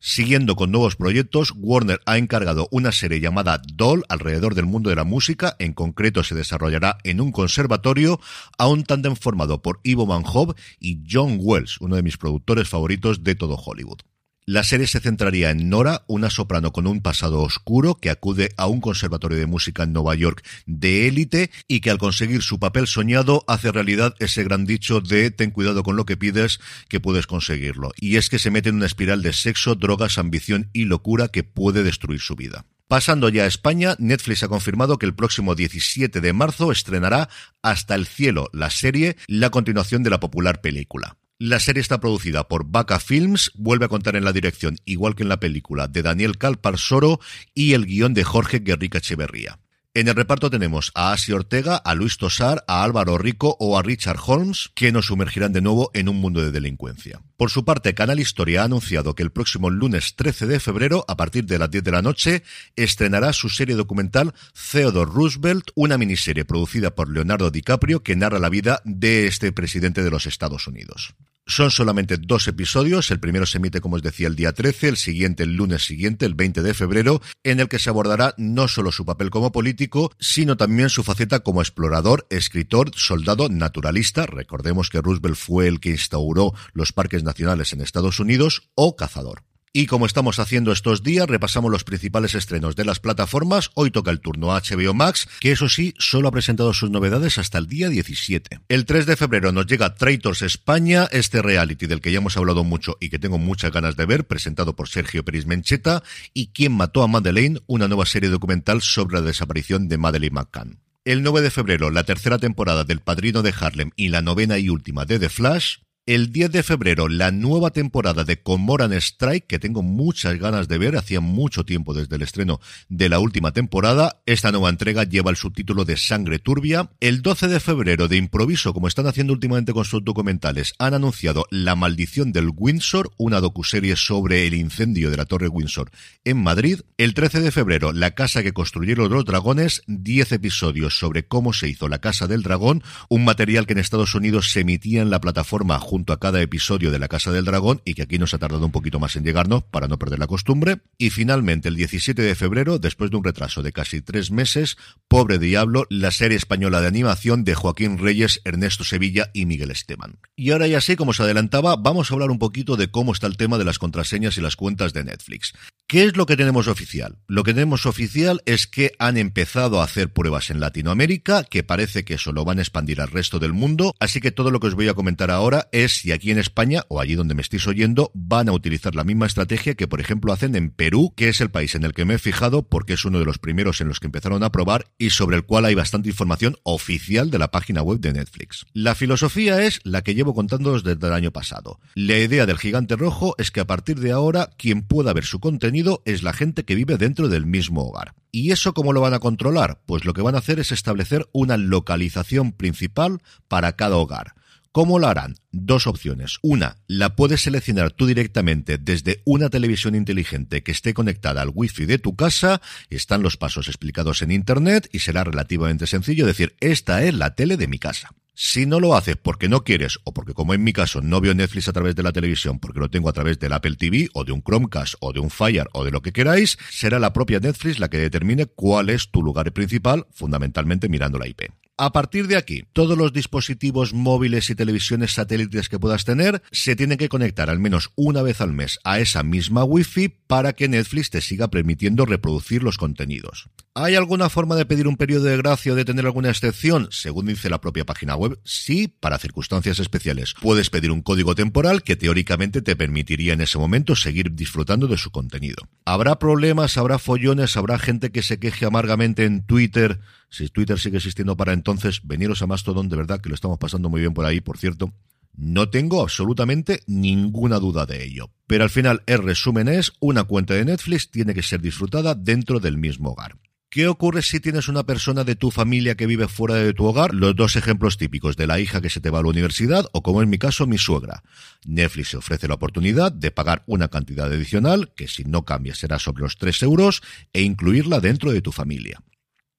Siguiendo 0.07 0.55
con 0.55 0.71
nuevos 0.71 0.97
proyectos, 0.97 1.55
Warner 1.57 2.03
ha 2.05 2.19
encargado 2.19 2.69
una 2.71 2.93
serie 2.93 3.21
llamada 3.21 3.63
Doll 3.73 4.05
alrededor 4.11 4.55
del 4.55 4.67
mundo 4.67 4.91
de 4.91 4.97
la 4.97 5.05
música, 5.05 5.57
en 5.59 5.73
concreto 5.73 6.23
se 6.23 6.35
desarrollará 6.35 6.99
en 7.05 7.23
un 7.23 7.33
conservatorio, 7.33 8.21
a 8.59 8.69
un 8.69 8.85
tándem 8.85 9.17
formado 9.17 9.63
por 9.63 9.81
Ivo 9.83 10.05
Van 10.05 10.23
Hove 10.27 10.57
y 10.79 11.03
John 11.11 11.39
Wells, 11.41 11.81
uno 11.81 11.97
de 11.97 12.03
mis 12.03 12.19
productores 12.19 12.69
favoritos 12.69 13.25
de 13.25 13.35
todo 13.35 13.55
Hollywood. 13.55 14.01
La 14.47 14.63
serie 14.63 14.87
se 14.87 15.01
centraría 15.01 15.49
en 15.49 15.71
Nora, 15.71 16.05
una 16.07 16.29
soprano 16.29 16.71
con 16.71 16.87
un 16.87 17.01
pasado 17.01 17.41
oscuro 17.41 17.95
que 17.95 18.11
acude 18.11 18.51
a 18.59 18.67
un 18.67 18.83
conservatorio 18.83 19.39
de 19.39 19.47
música 19.47 19.85
en 19.85 19.95
Nueva 19.95 20.15
York 20.15 20.45
de 20.67 21.09
élite 21.09 21.51
y 21.67 21.81
que 21.81 21.91
al 21.91 21.97
conseguir 21.97 22.43
su 22.43 22.59
papel 22.59 22.87
soñado 22.87 23.43
hace 23.47 23.73
realidad 23.73 24.15
ese 24.19 24.45
gran 24.45 24.67
dicho 24.67 25.01
de 25.01 25.31
ten 25.31 25.51
cuidado 25.51 25.83
con 25.83 25.97
lo 25.97 26.05
que 26.05 26.19
pides 26.19 26.61
que 26.91 27.01
puedes 27.01 27.27
conseguirlo. 27.27 27.93
Y 27.97 28.17
es 28.17 28.29
que 28.29 28.39
se 28.39 28.51
mete 28.51 28.69
en 28.69 28.75
una 28.75 28.85
espiral 28.85 29.23
de 29.23 29.33
sexo, 29.33 29.77
drogas, 29.77 30.19
ambición 30.19 30.69
y 30.75 30.85
locura 30.85 31.29
que 31.29 31.43
puede 31.43 31.83
destruir 31.83 32.21
su 32.21 32.37
vida. 32.37 32.67
Pasando 32.87 33.31
ya 33.31 33.45
a 33.45 33.47
España, 33.47 33.97
Netflix 33.99 34.43
ha 34.43 34.49
confirmado 34.49 34.99
que 34.99 35.07
el 35.07 35.15
próximo 35.15 35.55
17 35.55 36.21
de 36.21 36.33
marzo 36.35 36.71
estrenará 36.71 37.31
Hasta 37.63 37.95
el 37.95 38.07
cielo, 38.07 38.51
la 38.53 38.69
serie, 38.69 39.17
la 39.27 39.49
continuación 39.49 40.03
de 40.03 40.11
la 40.11 40.21
popular 40.21 40.61
película. 40.61 41.17
La 41.41 41.59
serie 41.59 41.81
está 41.81 41.99
producida 41.99 42.47
por 42.47 42.65
Baca 42.65 43.01
Films, 43.01 43.51
vuelve 43.57 43.87
a 43.87 43.89
contar 43.89 44.15
en 44.15 44.25
la 44.25 44.33
dirección, 44.33 44.79
igual 44.85 45.17
que 45.17 45.25
en 45.25 45.29
la 45.29 45.41
película, 45.41 45.89
de 45.89 46.03
Daniel 46.03 46.39
Calparsoro 46.39 47.19
y 47.55 47.73
el 47.73 47.87
guion 47.87 48.15
de 48.15 48.23
Jorge 48.23 48.61
Guerrica 48.61 48.99
Echeverría. 48.99 49.59
En 49.95 50.07
el 50.07 50.15
reparto 50.15 50.49
tenemos 50.49 50.93
a 50.95 51.13
Asi 51.13 51.33
Ortega, 51.33 51.77
a 51.77 51.95
Luis 51.97 52.19
Tosar, 52.19 52.65
a 52.69 52.85
Álvaro 52.85 53.19
Rico 53.19 53.57
o 53.59 53.77
a 53.77 53.83
Richard 53.83 54.19
Holmes, 54.25 54.71
que 54.77 54.93
nos 54.93 55.07
sumergirán 55.07 55.53
de 55.53 55.61
nuevo 55.61 55.91
en 55.93 56.09
un 56.09 56.21
mundo 56.21 56.41
de 56.41 56.53
delincuencia. 56.53 57.21
Por 57.37 57.51
su 57.51 57.65
parte, 57.65 57.95
Canal 57.95 58.21
Historia 58.21 58.63
ha 58.63 58.65
anunciado 58.65 59.17
que 59.17 59.25
el 59.25 59.33
próximo 59.33 59.69
lunes 59.69 60.15
13 60.15 60.47
de 60.47 60.61
febrero, 60.61 61.05
a 61.09 61.17
partir 61.17 61.47
de 61.47 61.59
las 61.59 61.69
10 61.69 61.83
de 61.83 61.91
la 61.91 62.03
noche, 62.03 62.45
estrenará 62.77 63.33
su 63.33 63.49
serie 63.49 63.75
documental 63.75 64.35
Theodore 64.71 65.11
Roosevelt, 65.13 65.71
una 65.75 65.99
miniserie 65.99 66.45
producida 66.45 66.95
por 66.95 67.11
Leonardo 67.11 67.51
DiCaprio 67.51 68.05
que 68.05 68.15
narra 68.15 68.39
la 68.39 68.51
vida 68.51 68.81
de 68.85 69.27
este 69.27 69.51
presidente 69.51 70.05
de 70.05 70.11
los 70.11 70.27
Estados 70.27 70.69
Unidos. 70.69 71.17
Son 71.47 71.71
solamente 71.71 72.17
dos 72.17 72.49
episodios, 72.49 73.11
el 73.11 73.21
primero 73.21 73.45
se 73.45 73.59
emite 73.59 73.83
como 73.83 73.97
os 73.97 74.03
decía 74.03 74.29
el 74.29 74.35
día 74.35 74.55
13, 74.55 74.89
el 74.89 74.97
siguiente 74.97 75.43
el 75.43 75.57
lunes 75.57 75.85
siguiente, 75.85 76.25
el 76.25 76.33
20 76.35 76.63
de 76.63 76.73
febrero, 76.73 77.21
en 77.43 77.61
el 77.61 77.69
que 77.69 77.79
se 77.79 77.91
abordará 77.91 78.35
no 78.39 78.67
solo 78.67 78.91
su 78.91 79.05
papel 79.05 79.29
como 79.29 79.53
político, 79.53 80.11
sino 80.19 80.57
también 80.57 80.89
su 80.89 81.05
faceta 81.05 81.41
como 81.41 81.61
explorador, 81.61 82.27
escritor, 82.31 82.93
soldado, 82.95 83.51
naturalista, 83.51 84.25
recordemos 84.25 84.89
que 84.89 85.03
Roosevelt 85.03 85.37
fue 85.37 85.69
el 85.69 85.81
que 85.81 85.91
instauró 85.91 86.55
los 86.73 86.93
parques 86.93 87.24
nacionales 87.25 87.73
en 87.73 87.81
Estados 87.81 88.21
Unidos, 88.21 88.71
o 88.75 88.95
cazador. 88.97 89.43
Y 89.77 89.87
como 89.87 90.07
estamos 90.07 90.39
haciendo 90.39 90.71
estos 90.71 91.03
días, 91.03 91.27
repasamos 91.27 91.69
los 91.69 91.83
principales 91.83 92.37
estrenos 92.37 92.77
de 92.77 92.85
las 92.85 93.01
plataformas. 93.01 93.73
Hoy 93.75 93.91
toca 93.91 94.13
el 94.13 94.21
turno 94.21 94.51
HBO 94.53 94.95
Max, 94.95 95.27
que 95.41 95.51
eso 95.51 95.69
sí, 95.69 95.95
solo 95.99 96.29
ha 96.29 96.31
presentado 96.31 96.73
sus 96.73 96.91
novedades 96.91 97.39
hasta 97.39 97.59
el 97.59 97.67
día 97.67 97.89
17. 97.89 98.61
El 98.69 98.85
3 98.85 99.05
de 99.05 99.17
febrero 99.17 99.51
nos 99.51 99.67
llega 99.67 99.97
Traitors 99.97 100.43
España, 100.43 101.09
este 101.11 101.43
reality 101.43 101.89
del 101.89 102.01
que 102.01 102.13
ya 102.13 102.19
hemos 102.19 102.37
hablado 102.37 102.63
mucho 102.63 102.97
y 103.01 103.09
que 103.11 103.19
tengo 103.19 103.39
muchas 103.39 103.73
ganas 103.73 103.97
de 103.97 104.07
ver, 104.07 104.29
presentado 104.29 104.77
por 104.77 104.89
Sergio 104.89 105.25
Peris 105.25 105.47
Mencheta, 105.47 106.05
y 106.33 106.53
Quién 106.53 106.71
mató 106.71 107.03
a 107.03 107.09
Madeleine, 107.09 107.61
una 107.67 107.89
nueva 107.89 108.07
serie 108.07 108.31
documental 108.31 108.81
sobre 108.81 109.17
la 109.17 109.23
desaparición 109.23 109.89
de 109.89 109.99
Madeleine 109.99 110.35
McCann. 110.35 110.79
El 111.05 111.25
9 111.25 111.43
de 111.43 111.51
febrero, 111.51 111.91
la 111.91 112.05
tercera 112.05 112.39
temporada 112.39 112.85
del 112.85 113.01
Padrino 113.01 113.43
de 113.43 113.53
Harlem 113.61 113.91
y 113.97 114.09
la 114.09 114.23
novena 114.23 114.57
y 114.57 114.71
última 114.71 115.05
de 115.05 115.19
The 115.19 115.29
Flash. 115.29 115.79
El 116.07 116.33
10 116.33 116.53
de 116.53 116.63
febrero, 116.63 117.09
la 117.09 117.31
nueva 117.31 117.71
temporada 117.71 118.25
de 118.25 118.43
Comoran 118.43 118.93
Strike, 118.93 119.47
que 119.47 119.59
tengo 119.59 119.83
muchas 119.83 120.39
ganas 120.39 120.69
de 120.69 120.77
ver, 120.77 120.99
hacía 120.99 121.21
mucho 121.21 121.65
tiempo 121.65 121.95
desde 121.95 122.17
el 122.17 122.21
estreno 122.21 122.61
de 122.91 123.09
la 123.09 123.21
última 123.21 123.53
temporada. 123.53 124.21
Esta 124.27 124.53
nueva 124.53 124.69
entrega 124.69 125.05
lleva 125.05 125.31
el 125.31 125.39
subtítulo 125.39 125.87
de 125.87 125.97
Sangre 125.97 126.39
Turbia. 126.39 126.91
El 127.01 127.23
12 127.23 127.49
de 127.49 127.59
febrero, 127.59 128.07
de 128.07 128.19
improviso, 128.19 128.75
como 128.75 128.87
están 128.87 129.07
haciendo 129.07 129.33
últimamente 129.33 129.73
con 129.73 129.87
sus 129.87 130.05
documentales, 130.05 130.75
han 130.79 130.93
anunciado 130.93 131.47
La 131.51 131.75
Maldición 131.75 132.33
del 132.33 132.51
Windsor, 132.55 133.11
una 133.17 133.41
docuserie 133.41 133.97
sobre 133.97 134.47
el 134.47 134.53
incendio 134.53 135.11
de 135.11 135.17
la 135.17 135.25
Torre 135.25 135.49
Windsor 135.49 135.91
en 136.27 136.37
Madrid. 136.37 136.81
El 136.99 137.15
13 137.15 137.41
de 137.41 137.51
febrero, 137.51 137.95
La 137.95 138.11
Casa 138.11 138.43
que 138.43 138.53
construyeron 138.53 139.11
los 139.11 139.25
dragones, 139.25 139.81
10 139.87 140.33
episodios 140.33 140.99
sobre 140.99 141.27
cómo 141.27 141.55
se 141.55 141.67
hizo 141.71 141.89
la 141.89 142.03
Casa 142.03 142.27
del 142.27 142.43
Dragón, 142.43 142.83
un 143.09 143.25
material 143.25 143.67
que 143.67 143.73
en 143.73 143.79
Estados 143.79 144.15
Unidos 144.15 144.53
se 144.53 144.61
emitía 144.61 145.01
en 145.01 145.09
la 145.09 145.23
plataforma 145.23 145.79
junto 145.95 146.13
a 146.13 146.19
cada 146.19 146.43
episodio 146.43 146.91
de 146.91 146.99
La 146.99 147.07
Casa 147.07 147.31
del 147.31 147.45
Dragón 147.45 147.81
y 147.85 147.95
que 147.95 148.03
aquí 148.03 148.19
nos 148.19 148.35
ha 148.35 148.39
tardado 148.39 148.67
un 148.67 148.73
poquito 148.73 148.99
más 148.99 149.15
en 149.15 149.23
llegarnos 149.23 149.63
para 149.63 149.87
no 149.87 149.97
perder 149.97 150.19
la 150.19 150.27
costumbre. 150.27 150.81
Y 150.99 151.11
finalmente, 151.11 151.69
el 151.69 151.77
17 151.77 152.21
de 152.21 152.35
febrero, 152.35 152.81
después 152.81 153.13
de 153.13 153.17
un 153.17 153.23
retraso 153.23 153.63
de 153.63 153.71
casi 153.71 154.03
tres 154.03 154.33
meses, 154.33 154.77
Pobre 155.07 155.39
Diablo, 155.39 155.87
la 155.91 156.11
serie 156.11 156.37
española 156.37 156.81
de 156.81 156.89
animación 156.89 157.45
de 157.45 157.55
Joaquín 157.55 157.99
Reyes, 157.99 158.41
Ernesto 158.45 158.83
Sevilla 158.83 159.31
y 159.33 159.47
Miguel 159.47 159.71
Esteban. 159.71 160.19
Y 160.35 160.51
ahora 160.51 160.67
ya 160.67 160.81
sé, 160.81 160.97
como 160.97 161.13
se 161.13 161.23
adelantaba, 161.23 161.77
vamos 161.77 162.11
a 162.11 162.15
hablar 162.15 162.33
un 162.33 162.41
poquito 162.41 162.77
de 162.77 162.91
cómo 162.91 163.13
está 163.13 163.29
el 163.29 163.37
tema 163.37 163.57
de 163.57 163.65
las 163.65 163.79
contraseñas 163.79 164.37
y 164.37 164.41
las 164.41 164.57
cuentas 164.57 164.95
de 164.95 165.05
Netflix. 165.05 165.53
¿Qué 165.95 166.03
es 166.03 166.17
lo 166.17 166.27
que 166.27 166.37
tenemos 166.37 166.67
oficial? 166.67 167.19
Lo 167.29 167.45
que 167.45 167.55
tenemos 167.55 167.87
oficial 167.87 168.43
es 168.47 168.67
que 168.67 168.97
han 168.99 169.17
empezado 169.17 169.81
a 169.81 169.85
hacer 169.85 170.13
pruebas 170.13 170.51
en 170.51 170.59
Latinoamérica, 170.59 171.45
que 171.45 171.63
parece 171.63 172.05
que 172.05 172.15
eso 172.15 172.33
lo 172.33 172.45
van 172.45 172.59
a 172.59 172.63
expandir 172.63 173.01
al 173.01 173.13
resto 173.13 173.39
del 173.39 173.53
mundo, 173.53 173.95
así 174.01 174.21
que 174.21 174.33
todo 174.33 174.51
lo 174.51 174.59
que 174.59 174.67
os 174.67 174.75
voy 174.75 174.89
a 174.89 174.95
comentar 174.95 175.31
ahora 175.31 175.69
es 175.71 175.99
si 175.99 176.11
aquí 176.11 176.33
en 176.33 176.41
España, 176.41 176.83
o 176.89 177.01
allí 177.01 177.15
donde 177.15 177.37
me 177.37 177.43
estéis 177.43 177.69
oyendo, 177.69 178.11
van 178.13 178.49
a 178.49 178.53
utilizar 178.53 178.97
la 178.97 179.05
misma 179.05 179.27
estrategia 179.27 179.77
que, 179.77 179.87
por 179.87 180.01
ejemplo, 180.01 180.33
hacen 180.33 180.57
en 180.57 180.71
Perú, 180.71 181.15
que 181.17 181.29
es 181.29 181.41
el 181.41 181.53
país 181.53 181.77
en 181.77 181.85
el 181.85 181.95
que 181.95 182.05
me 182.05 182.15
he 182.15 182.19
fijado 182.19 182.69
porque 182.69 182.95
es 182.95 183.05
uno 183.05 183.21
de 183.21 183.25
los 183.25 183.39
primeros 183.39 183.81
en 183.81 183.87
los 183.87 184.01
que 184.01 184.09
empezaron 184.09 184.43
a 184.43 184.51
probar 184.51 184.87
y 184.99 185.11
sobre 185.11 185.37
el 185.37 185.45
cual 185.45 185.65
hay 185.65 185.77
bastante 185.77 186.09
información 186.09 186.57
oficial 186.65 187.31
de 187.31 187.39
la 187.39 187.53
página 187.53 187.83
web 187.83 188.01
de 188.01 188.15
Netflix. 188.15 188.67
La 188.73 188.97
filosofía 188.97 189.63
es 189.63 189.79
la 189.85 190.03
que 190.03 190.17
llevo 190.17 190.35
contándoos 190.35 190.83
desde 190.83 191.07
el 191.07 191.13
año 191.13 191.31
pasado. 191.31 191.79
La 191.95 192.19
idea 192.19 192.47
del 192.47 192.59
gigante 192.59 192.97
rojo 192.97 193.37
es 193.39 193.53
que 193.53 193.61
a 193.61 193.69
partir 193.69 194.01
de 194.01 194.11
ahora 194.11 194.51
quien 194.59 194.83
pueda 194.83 195.13
ver 195.13 195.25
su 195.25 195.39
contenido 195.39 195.84
es 196.05 196.23
la 196.23 196.33
gente 196.33 196.65
que 196.65 196.75
vive 196.75 196.97
dentro 196.97 197.29
del 197.29 197.47
mismo 197.47 197.83
hogar. 197.83 198.15
¿Y 198.31 198.51
eso 198.51 198.75
cómo 198.75 198.93
lo 198.93 199.01
van 199.01 199.15
a 199.15 199.21
controlar? 199.21 199.81
Pues 199.87 200.05
lo 200.05 200.15
que 200.15 200.23
van 200.23 200.35
a 200.35 200.39
hacer 200.39 200.59
es 200.59 200.73
establecer 200.73 201.29
una 201.33 201.57
localización 201.57 202.53
principal 202.53 203.21
para 203.49 203.77
cada 203.77 203.97
hogar. 203.97 204.35
¿Cómo 204.73 204.99
lo 204.99 205.07
harán? 205.07 205.37
Dos 205.53 205.87
opciones. 205.87 206.39
Una, 206.43 206.79
la 206.89 207.15
puedes 207.15 207.43
seleccionar 207.43 207.93
tú 207.93 208.07
directamente 208.07 208.77
desde 208.77 209.23
una 209.25 209.49
televisión 209.49 209.95
inteligente 209.95 210.65
que 210.65 210.73
esté 210.73 210.95
conectada 210.95 211.43
al 211.43 211.53
wifi 211.55 211.87
de 211.87 211.99
tu 211.99 212.17
casa. 212.17 212.61
Están 212.91 213.23
los 213.23 213.37
pasos 213.37 213.69
explicados 213.69 214.21
en 214.23 214.33
internet 214.33 214.89
y 214.91 214.99
será 214.99 215.23
relativamente 215.23 215.87
sencillo 215.87 216.27
decir, 216.27 216.57
esta 216.59 217.05
es 217.05 217.15
la 217.15 217.37
tele 217.37 217.57
de 217.57 217.69
mi 217.69 217.79
casa. 217.79 218.11
Si 218.37 218.67
no 218.67 218.81
lo 218.81 218.97
haces 218.97 219.17
porque 219.17 219.49
no 219.49 219.63
quieres 219.63 220.01
o 220.03 220.13
porque 220.13 220.35
como 220.35 220.55
en 220.55 220.65
mi 220.65 220.73
caso 220.73 221.01
no 221.01 221.21
veo 221.21 221.35
Netflix 221.35 221.69
a 221.69 221.73
través 221.73 221.95
de 221.95 222.03
la 222.03 222.11
televisión 222.11 222.59
porque 222.59 222.81
lo 222.81 222.91
tengo 222.91 223.09
a 223.09 223.13
través 223.13 223.39
del 223.39 223.53
Apple 223.53 223.77
TV 223.77 224.09
o 224.13 224.25
de 224.25 224.33
un 224.33 224.43
Chromecast 224.43 224.95
o 224.99 225.13
de 225.13 225.21
un 225.21 225.31
Fire 225.31 225.69
o 225.73 225.85
de 225.85 225.93
lo 225.93 226.03
que 226.03 226.13
queráis, 226.13 226.59
será 226.69 226.99
la 226.99 227.13
propia 227.13 227.39
Netflix 227.39 227.79
la 227.79 227.89
que 227.89 227.99
determine 227.99 228.47
cuál 228.47 228.91
es 228.91 229.09
tu 229.13 229.23
lugar 229.23 229.53
principal, 229.53 230.07
fundamentalmente 230.13 230.89
mirando 230.89 231.17
la 231.19 231.29
IP. 231.29 231.43
A 231.77 231.91
partir 231.91 232.29
de 232.29 232.37
aquí, 232.37 232.63
todos 232.73 232.97
los 232.97 233.13
dispositivos 233.13 233.95
móviles 233.95 234.49
y 234.49 234.55
televisiones 234.55 235.15
satélites 235.15 235.69
que 235.69 235.81
puedas 235.81 236.05
tener 236.05 236.41
se 236.53 236.77
tienen 236.77 236.99
que 236.99 237.09
conectar 237.09 237.51
al 237.51 237.59
menos 237.59 237.91
una 237.97 238.23
vez 238.23 238.41
al 238.41 238.53
mes 238.53 238.79
a 238.85 239.01
esa 239.01 239.25
misma 239.25 239.65
Wi-Fi 239.65 240.09
para 240.29 240.53
que 240.53 240.69
Netflix 240.69 241.11
te 241.11 241.21
siga 241.21 241.49
permitiendo 241.49 242.07
reproducir 242.07 242.63
los 242.63 242.79
contenidos. 242.79 243.49
¿Hay 243.75 243.97
alguna 243.97 244.29
forma 244.29 244.55
de 244.55 244.67
pedir 244.67 244.87
un 244.87 244.97
periodo 244.97 245.25
de 245.25 245.37
gracia 245.37 245.73
o 245.73 245.75
de 245.75 245.85
tener 245.85 246.07
alguna 246.07 246.31
excepción? 246.31 246.87
Según 246.93 247.27
dice 247.27 247.51
la 247.51 247.61
propia 247.61 247.85
página 247.85 248.15
web, 248.15 248.39
sí, 248.45 248.87
para 248.87 249.19
circunstancias 249.19 249.81
especiales. 249.81 250.35
Puedes 250.41 250.71
pedir 250.71 250.93
un 250.93 251.03
código 251.03 251.35
temporal 251.35 251.83
que 251.83 251.97
teóricamente 251.97 252.63
te 252.63 252.77
permitiría 252.77 253.33
en 253.33 253.41
ese 253.41 253.59
momento 253.59 253.97
seguir 253.97 254.37
disfrutando 254.37 254.87
de 254.87 254.97
su 254.97 255.11
contenido. 255.11 255.57
¿Habrá 255.87 256.21
problemas, 256.21 256.79
habrá 256.79 257.01
follones, 257.01 257.57
habrá 257.57 257.81
gente 257.81 258.13
que 258.13 258.23
se 258.23 258.39
queje 258.39 258.65
amargamente 258.65 259.25
en 259.25 259.45
Twitter? 259.45 259.99
Si 260.35 260.49
Twitter 260.49 260.81
sigue 260.81 260.97
existiendo 260.97 261.37
para 261.37 261.53
entonces, 261.53 262.01
veniros 262.03 262.43
a 262.43 262.49
Mastodon, 262.49 262.89
de 262.89 262.97
verdad 262.97 263.21
que 263.21 263.29
lo 263.29 263.37
estamos 263.37 263.57
pasando 263.57 263.89
muy 263.89 264.01
bien 264.01 264.15
por 264.15 264.25
ahí, 264.25 264.41
por 264.41 264.59
cierto. 264.59 264.93
No 265.37 265.69
tengo 265.69 266.03
absolutamente 266.03 266.81
ninguna 266.89 267.61
duda 267.61 267.87
de 267.87 268.03
ello. 268.03 268.33
Pero 268.49 268.65
al 268.65 268.71
final 268.71 269.05
el 269.07 269.23
resumen 269.23 269.69
es, 269.69 269.93
una 270.01 270.25
cuenta 270.25 270.55
de 270.55 270.65
Netflix 270.65 271.09
tiene 271.13 271.35
que 271.35 271.45
ser 271.45 271.61
disfrutada 271.61 272.17
dentro 272.17 272.59
del 272.59 272.79
mismo 272.79 273.11
hogar. 273.11 273.37
¿Qué 273.71 273.87
ocurre 273.87 274.23
si 274.23 274.41
tienes 274.41 274.67
una 274.67 274.83
persona 274.83 275.23
de 275.23 275.37
tu 275.37 275.53
familia 275.53 275.95
que 275.95 276.09
vive 276.09 276.27
fuera 276.27 276.57
de 276.57 276.75
tu 276.75 276.85
hogar? 276.85 277.15
Los 277.15 277.37
dos 277.37 277.55
ejemplos 277.55 277.97
típicos 277.97 278.37
de 278.37 278.49
la 278.49 278.59
hija 278.59 278.81
que 278.81 278.91
se 278.91 279.01
te 279.01 279.11
va 279.11 279.21
a 279.21 279.23
la 279.23 279.29
universidad 279.29 279.87
o 279.93 280.03
como 280.03 280.21
en 280.21 280.31
mi 280.31 280.39
caso 280.39 280.67
mi 280.67 280.79
suegra. 280.79 281.23
Netflix 281.65 282.09
se 282.09 282.17
ofrece 282.17 282.49
la 282.49 282.55
oportunidad 282.55 283.13
de 283.13 283.31
pagar 283.31 283.63
una 283.67 283.87
cantidad 283.87 284.27
adicional, 284.27 284.93
que 284.97 285.07
si 285.07 285.23
no 285.23 285.45
cambia 285.45 285.77
será 285.77 286.01
sobre 286.01 286.23
los 286.23 286.39
3 286.39 286.61
euros, 286.65 287.03
e 287.33 287.43
incluirla 287.43 288.01
dentro 288.01 288.33
de 288.33 288.43
tu 288.43 288.51
familia. 288.51 289.01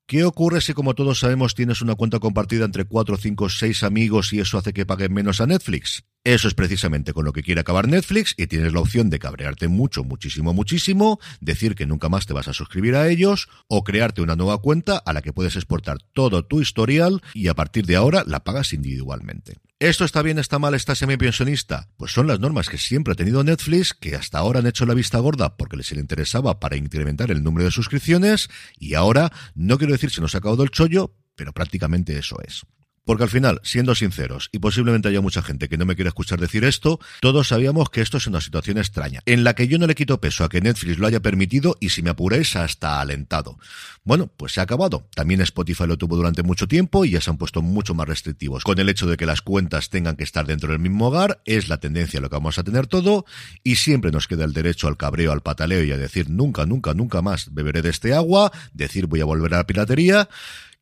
¿Qué 0.07 0.23
ocurre 0.23 0.61
si, 0.61 0.73
como 0.73 0.93
todos 0.93 1.19
sabemos, 1.19 1.55
tienes 1.55 1.81
una 1.81 1.95
cuenta 1.95 2.19
compartida 2.19 2.63
entre 2.65 2.85
4, 2.85 3.17
5, 3.17 3.49
6 3.49 3.83
amigos 3.83 4.33
y 4.33 4.39
eso 4.39 4.59
hace 4.59 4.71
que 4.71 4.85
paguen 4.85 5.13
menos 5.13 5.41
a 5.41 5.47
Netflix? 5.47 6.05
Eso 6.25 6.47
es 6.47 6.55
precisamente 6.55 7.13
con 7.13 7.23
lo 7.23 7.33
que 7.33 7.43
quiere 7.43 7.61
acabar 7.61 7.87
Netflix 7.87 8.33
y 8.35 8.47
tienes 8.47 8.73
la 8.73 8.79
opción 8.79 9.11
de 9.11 9.19
cabrearte 9.19 9.67
mucho, 9.67 10.03
muchísimo, 10.03 10.55
muchísimo, 10.55 11.19
decir 11.39 11.75
que 11.75 11.85
nunca 11.85 12.09
más 12.09 12.25
te 12.25 12.33
vas 12.33 12.47
a 12.47 12.53
suscribir 12.53 12.95
a 12.95 13.07
ellos 13.07 13.47
o 13.67 13.83
crearte 13.83 14.23
una 14.23 14.35
nueva 14.35 14.57
cuenta 14.57 14.97
a 14.97 15.13
la 15.13 15.21
que 15.21 15.33
puedes 15.33 15.55
exportar 15.55 15.99
todo 16.13 16.43
tu 16.43 16.61
historial 16.61 17.21
y 17.35 17.47
a 17.47 17.53
partir 17.53 17.85
de 17.85 17.95
ahora 17.95 18.23
la 18.25 18.43
pagas 18.43 18.73
individualmente. 18.73 19.57
¿Esto 19.77 20.03
está 20.03 20.23
bien, 20.23 20.39
está 20.39 20.57
mal, 20.57 20.73
está 20.73 20.95
semipensionista? 20.95 21.89
Pues 21.95 22.11
son 22.11 22.25
las 22.25 22.39
normas 22.39 22.69
que 22.69 22.79
siempre 22.79 23.13
ha 23.13 23.15
tenido 23.15 23.43
Netflix, 23.43 23.93
que 23.93 24.15
hasta 24.15 24.39
ahora 24.39 24.61
han 24.61 24.67
hecho 24.67 24.87
la 24.87 24.95
vista 24.95 25.19
gorda 25.19 25.57
porque 25.57 25.77
les 25.77 25.91
interesaba 25.91 26.59
para 26.59 26.75
incrementar 26.75 27.29
el 27.29 27.43
número 27.43 27.65
de 27.65 27.71
suscripciones 27.71 28.49
y 28.79 28.95
ahora, 28.95 29.31
no 29.53 29.77
quiero 29.77 29.93
decir 29.93 30.09
se 30.09 30.21
nos 30.21 30.33
ha 30.33 30.39
acabado 30.39 30.63
el 30.63 30.71
chollo, 30.71 31.13
pero 31.35 31.53
prácticamente 31.53 32.17
eso 32.17 32.37
es. 32.43 32.65
Porque 33.05 33.23
al 33.23 33.29
final, 33.29 33.61
siendo 33.63 33.93
sinceros, 33.93 34.49
y 34.51 34.59
posiblemente 34.59 35.07
haya 35.07 35.21
mucha 35.21 35.43
gente 35.43 35.69
que 35.69 35.77
no 35.77 35.85
me 35.85 35.95
quiera 35.95 36.09
escuchar 36.09 36.39
decir 36.39 36.65
esto, 36.65 36.99
todos 37.21 37.47
sabíamos 37.47 37.89
que 37.91 38.01
esto 38.01 38.17
es 38.17 38.25
una 38.25 38.41
situación 38.41 38.79
extraña, 38.79 39.21
en 39.25 39.43
la 39.43 39.53
que 39.53 39.67
yo 39.67 39.77
no 39.77 39.85
le 39.85 39.93
quito 39.93 40.19
peso 40.19 40.43
a 40.43 40.49
que 40.49 40.59
Netflix 40.59 40.97
lo 40.97 41.05
haya 41.05 41.21
permitido 41.21 41.77
y 41.79 41.89
si 41.89 42.01
me 42.01 42.09
apuráis 42.09 42.55
hasta 42.55 42.99
alentado. 42.99 43.59
Bueno, 44.03 44.27
pues 44.35 44.53
se 44.53 44.59
ha 44.59 44.63
acabado. 44.63 45.07
También 45.15 45.41
Spotify 45.41 45.85
lo 45.87 45.97
tuvo 45.97 46.15
durante 46.15 46.43
mucho 46.43 46.67
tiempo 46.67 47.05
y 47.05 47.11
ya 47.11 47.21
se 47.21 47.29
han 47.29 47.37
puesto 47.37 47.61
mucho 47.61 47.93
más 47.93 48.07
restrictivos. 48.07 48.63
Con 48.63 48.79
el 48.79 48.89
hecho 48.89 49.07
de 49.07 49.17
que 49.17 49.25
las 49.25 49.41
cuentas 49.41 49.89
tengan 49.89 50.15
que 50.15 50.23
estar 50.23 50.45
dentro 50.45 50.71
del 50.71 50.79
mismo 50.79 51.07
hogar, 51.07 51.41
es 51.45 51.69
la 51.69 51.77
tendencia 51.77 52.19
a 52.19 52.21
lo 52.21 52.29
que 52.29 52.35
vamos 52.35 52.57
a 52.57 52.63
tener 52.63 52.87
todo, 52.87 53.25
y 53.63 53.75
siempre 53.75 54.11
nos 54.11 54.27
queda 54.27 54.45
el 54.45 54.53
derecho 54.53 54.87
al 54.87 54.97
cabreo, 54.97 55.31
al 55.31 55.41
pataleo 55.41 55.83
y 55.83 55.91
a 55.91 55.97
decir 55.97 56.29
nunca, 56.29 56.65
nunca, 56.65 56.93
nunca 56.93 57.21
más 57.21 57.53
beberé 57.53 57.81
de 57.83 57.89
este 57.89 58.13
agua, 58.13 58.51
decir 58.73 59.05
voy 59.05 59.21
a 59.21 59.25
volver 59.25 59.53
a 59.53 59.57
la 59.57 59.67
piratería 59.67 60.27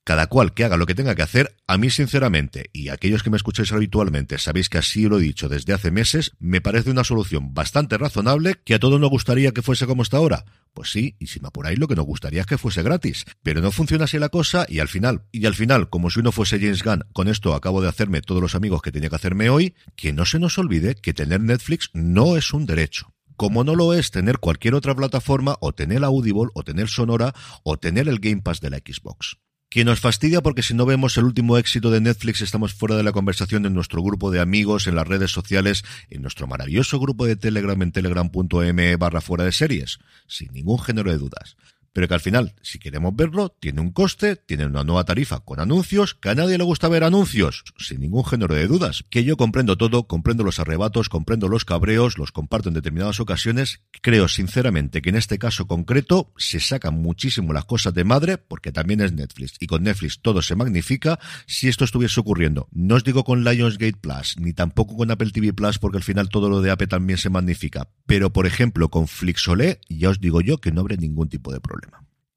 cada 0.04 0.28
cual 0.28 0.54
que 0.54 0.66
haga 0.66 0.78
lo 0.78 0.86
que 0.86 0.96
tenga 0.96 1.16
que 1.16 1.22
hacer, 1.22 1.56
a 1.68 1.78
mí 1.78 1.90
sinceramente, 1.90 2.70
y 2.74 2.90
aquellos 2.90 3.24
que 3.24 3.30
me 3.30 3.38
escucháis 3.38 3.72
habitualmente 3.72 4.38
sabéis 4.38 4.70
que 4.70 4.78
así 4.78 5.04
lo 5.08 5.20
he 5.20 5.22
dicho 5.22 5.50
desde 5.50 5.74
hace 5.74 5.92
meses, 5.92 6.34
me 6.40 6.62
parece 6.62 6.92
una 6.92 7.04
solución 7.04 7.54
bastante 7.54 7.98
razonable 7.98 8.56
que 8.66 8.76
a 8.76 8.80
todos 8.80 9.00
nos 9.00 9.10
gustaría 9.10 9.52
que 9.52 9.62
fuese 9.62 9.88
como 9.88 10.04
está 10.04 10.18
ahora. 10.18 10.46
Pues 10.74 10.92
sí, 10.92 11.16
y 11.20 11.28
si 11.28 11.40
me 11.40 11.48
apuráis 11.48 11.80
lo 11.80 11.88
que 11.88 11.96
nos 11.96 12.06
gustaría 12.06 12.42
es 12.42 12.48
que 12.48 12.58
fuese 12.58 12.82
gratis. 12.82 13.26
Pero 13.44 13.62
no 13.62 13.72
funciona 13.72 14.06
así 14.06 14.18
la 14.18 14.30
cosa 14.30 14.66
y 14.68 14.80
al 14.80 14.88
final, 14.88 15.24
y 15.32 15.46
al 15.46 15.54
final, 15.54 15.90
como 15.90 16.10
si 16.10 16.20
uno 16.20 16.32
fuese 16.32 16.60
James 16.60 16.84
Gunn, 16.84 17.06
con 17.14 17.28
esto 17.28 17.54
acabo 17.54 17.82
de 17.82 17.90
hacerme 17.90 18.22
todos 18.22 18.42
los 18.42 18.56
amigos 18.56 18.82
que 18.82 18.92
tenía 18.92 19.10
que 19.10 19.16
hacerme 19.16 19.50
hoy, 19.50 19.76
que 19.96 20.14
no 20.14 20.26
se 20.26 20.40
nos 20.40 20.58
olvide 20.58 20.96
que 20.96 21.14
tener 21.14 21.42
Netflix 21.42 21.90
no 21.94 22.38
es 22.38 22.54
un 22.54 22.66
derecho 22.66 23.14
como 23.36 23.64
no 23.64 23.76
lo 23.76 23.96
es 23.96 24.12
tener 24.12 24.38
cualquier 24.38 24.76
otra 24.76 24.94
plataforma, 24.94 25.58
o 25.60 25.74
tener 25.74 26.04
Audible, 26.04 26.52
o 26.54 26.64
tener 26.64 26.88
Sonora, 26.88 27.34
o 27.64 27.78
tener 27.78 28.08
el 28.08 28.20
Game 28.20 28.44
Pass 28.44 28.62
de 28.62 28.70
la 28.70 28.78
Xbox 28.78 29.38
que 29.74 29.84
nos 29.84 30.00
fastidia 30.00 30.44
porque 30.44 30.62
si 30.62 30.76
no 30.76 30.86
vemos 30.86 31.18
el 31.18 31.24
último 31.24 31.58
éxito 31.58 31.90
de 31.90 32.00
Netflix 32.00 32.42
estamos 32.42 32.76
fuera 32.76 32.96
de 32.96 33.02
la 33.02 33.12
conversación 33.12 33.66
en 33.66 33.74
nuestro 33.74 34.04
grupo 34.04 34.30
de 34.30 34.40
amigos, 34.40 34.86
en 34.86 34.94
las 34.94 35.08
redes 35.08 35.32
sociales, 35.32 35.84
en 36.12 36.22
nuestro 36.22 36.46
maravilloso 36.46 37.00
grupo 37.00 37.26
de 37.26 37.36
Telegram 37.36 37.82
en 37.82 37.92
telegram.me 37.92 38.96
barra 38.98 39.20
fuera 39.20 39.46
de 39.46 39.52
series, 39.52 39.98
sin 40.28 40.54
ningún 40.54 40.78
género 40.78 41.10
de 41.10 41.18
dudas 41.18 41.56
pero 41.94 42.08
que 42.08 42.16
al 42.16 42.20
final, 42.20 42.56
si 42.62 42.80
queremos 42.80 43.16
verlo, 43.16 43.56
tiene 43.60 43.80
un 43.80 43.92
coste, 43.92 44.36
tiene 44.36 44.66
una 44.66 44.84
nueva 44.84 45.06
tarifa 45.06 45.40
con 45.42 45.60
anuncios, 45.60 46.16
que 46.16 46.30
a 46.30 46.36
nadie 46.36 46.58
le 46.58 46.64
gusta 46.64 46.90
ver 46.90 47.04
anuncios, 47.04 47.64
sin 47.78 48.02
ningún 48.02 48.26
género 48.26 48.56
de 48.56 48.68
dudas. 48.68 49.06
Que 49.10 49.24
yo 49.24 49.38
comprendo 49.38 49.78
todo, 49.78 50.08
comprendo 50.08 50.44
los 50.44 50.60
arrebatos, 50.60 51.08
comprendo 51.08 51.48
los 51.48 51.66
cabreos, 51.66 52.18
los 52.18 52.32
comparto 52.32 52.70
en 52.70 52.76
determinadas 52.76 53.20
ocasiones. 53.20 53.82
Creo 54.02 54.28
sinceramente 54.28 55.02
que 55.02 55.10
en 55.10 55.16
este 55.16 55.38
caso 55.38 55.68
concreto 55.68 56.34
se 56.36 56.60
sacan 56.60 56.96
muchísimo 56.96 57.54
las 57.54 57.66
cosas 57.66 57.94
de 57.94 58.04
madre, 58.04 58.38
porque 58.40 58.72
también 58.72 59.02
es 59.02 59.14
Netflix, 59.14 59.58
y 59.60 59.68
con 59.68 59.84
Netflix 59.84 60.20
todo 60.22 60.42
se 60.42 60.56
magnifica. 60.56 61.20
Si 61.46 61.68
esto 61.68 61.86
estuviese 61.86 62.20
ocurriendo, 62.20 62.68
no 62.72 62.96
os 62.96 63.04
digo 63.04 63.24
con 63.24 63.44
Lionsgate 63.44 63.98
Plus, 64.02 64.38
ni 64.40 64.54
tampoco 64.54 64.98
con 64.98 65.12
Apple 65.12 65.30
TV 65.30 65.54
Plus, 65.54 65.78
porque 65.78 65.98
al 65.98 66.04
final 66.04 66.30
todo 66.30 66.50
lo 66.50 66.62
de 66.62 66.72
Apple 66.72 66.88
también 66.88 67.20
se 67.20 67.30
magnifica, 67.30 67.90
pero 68.08 68.34
por 68.34 68.48
ejemplo 68.48 68.90
con 68.90 69.08
Flixolé, 69.08 69.80
ya 69.90 70.10
os 70.10 70.20
digo 70.20 70.42
yo 70.42 70.58
que 70.58 70.72
no 70.72 70.82
habrá 70.82 70.96
ningún 70.96 71.30
tipo 71.30 71.54
de 71.54 71.60
problema. 71.60 71.83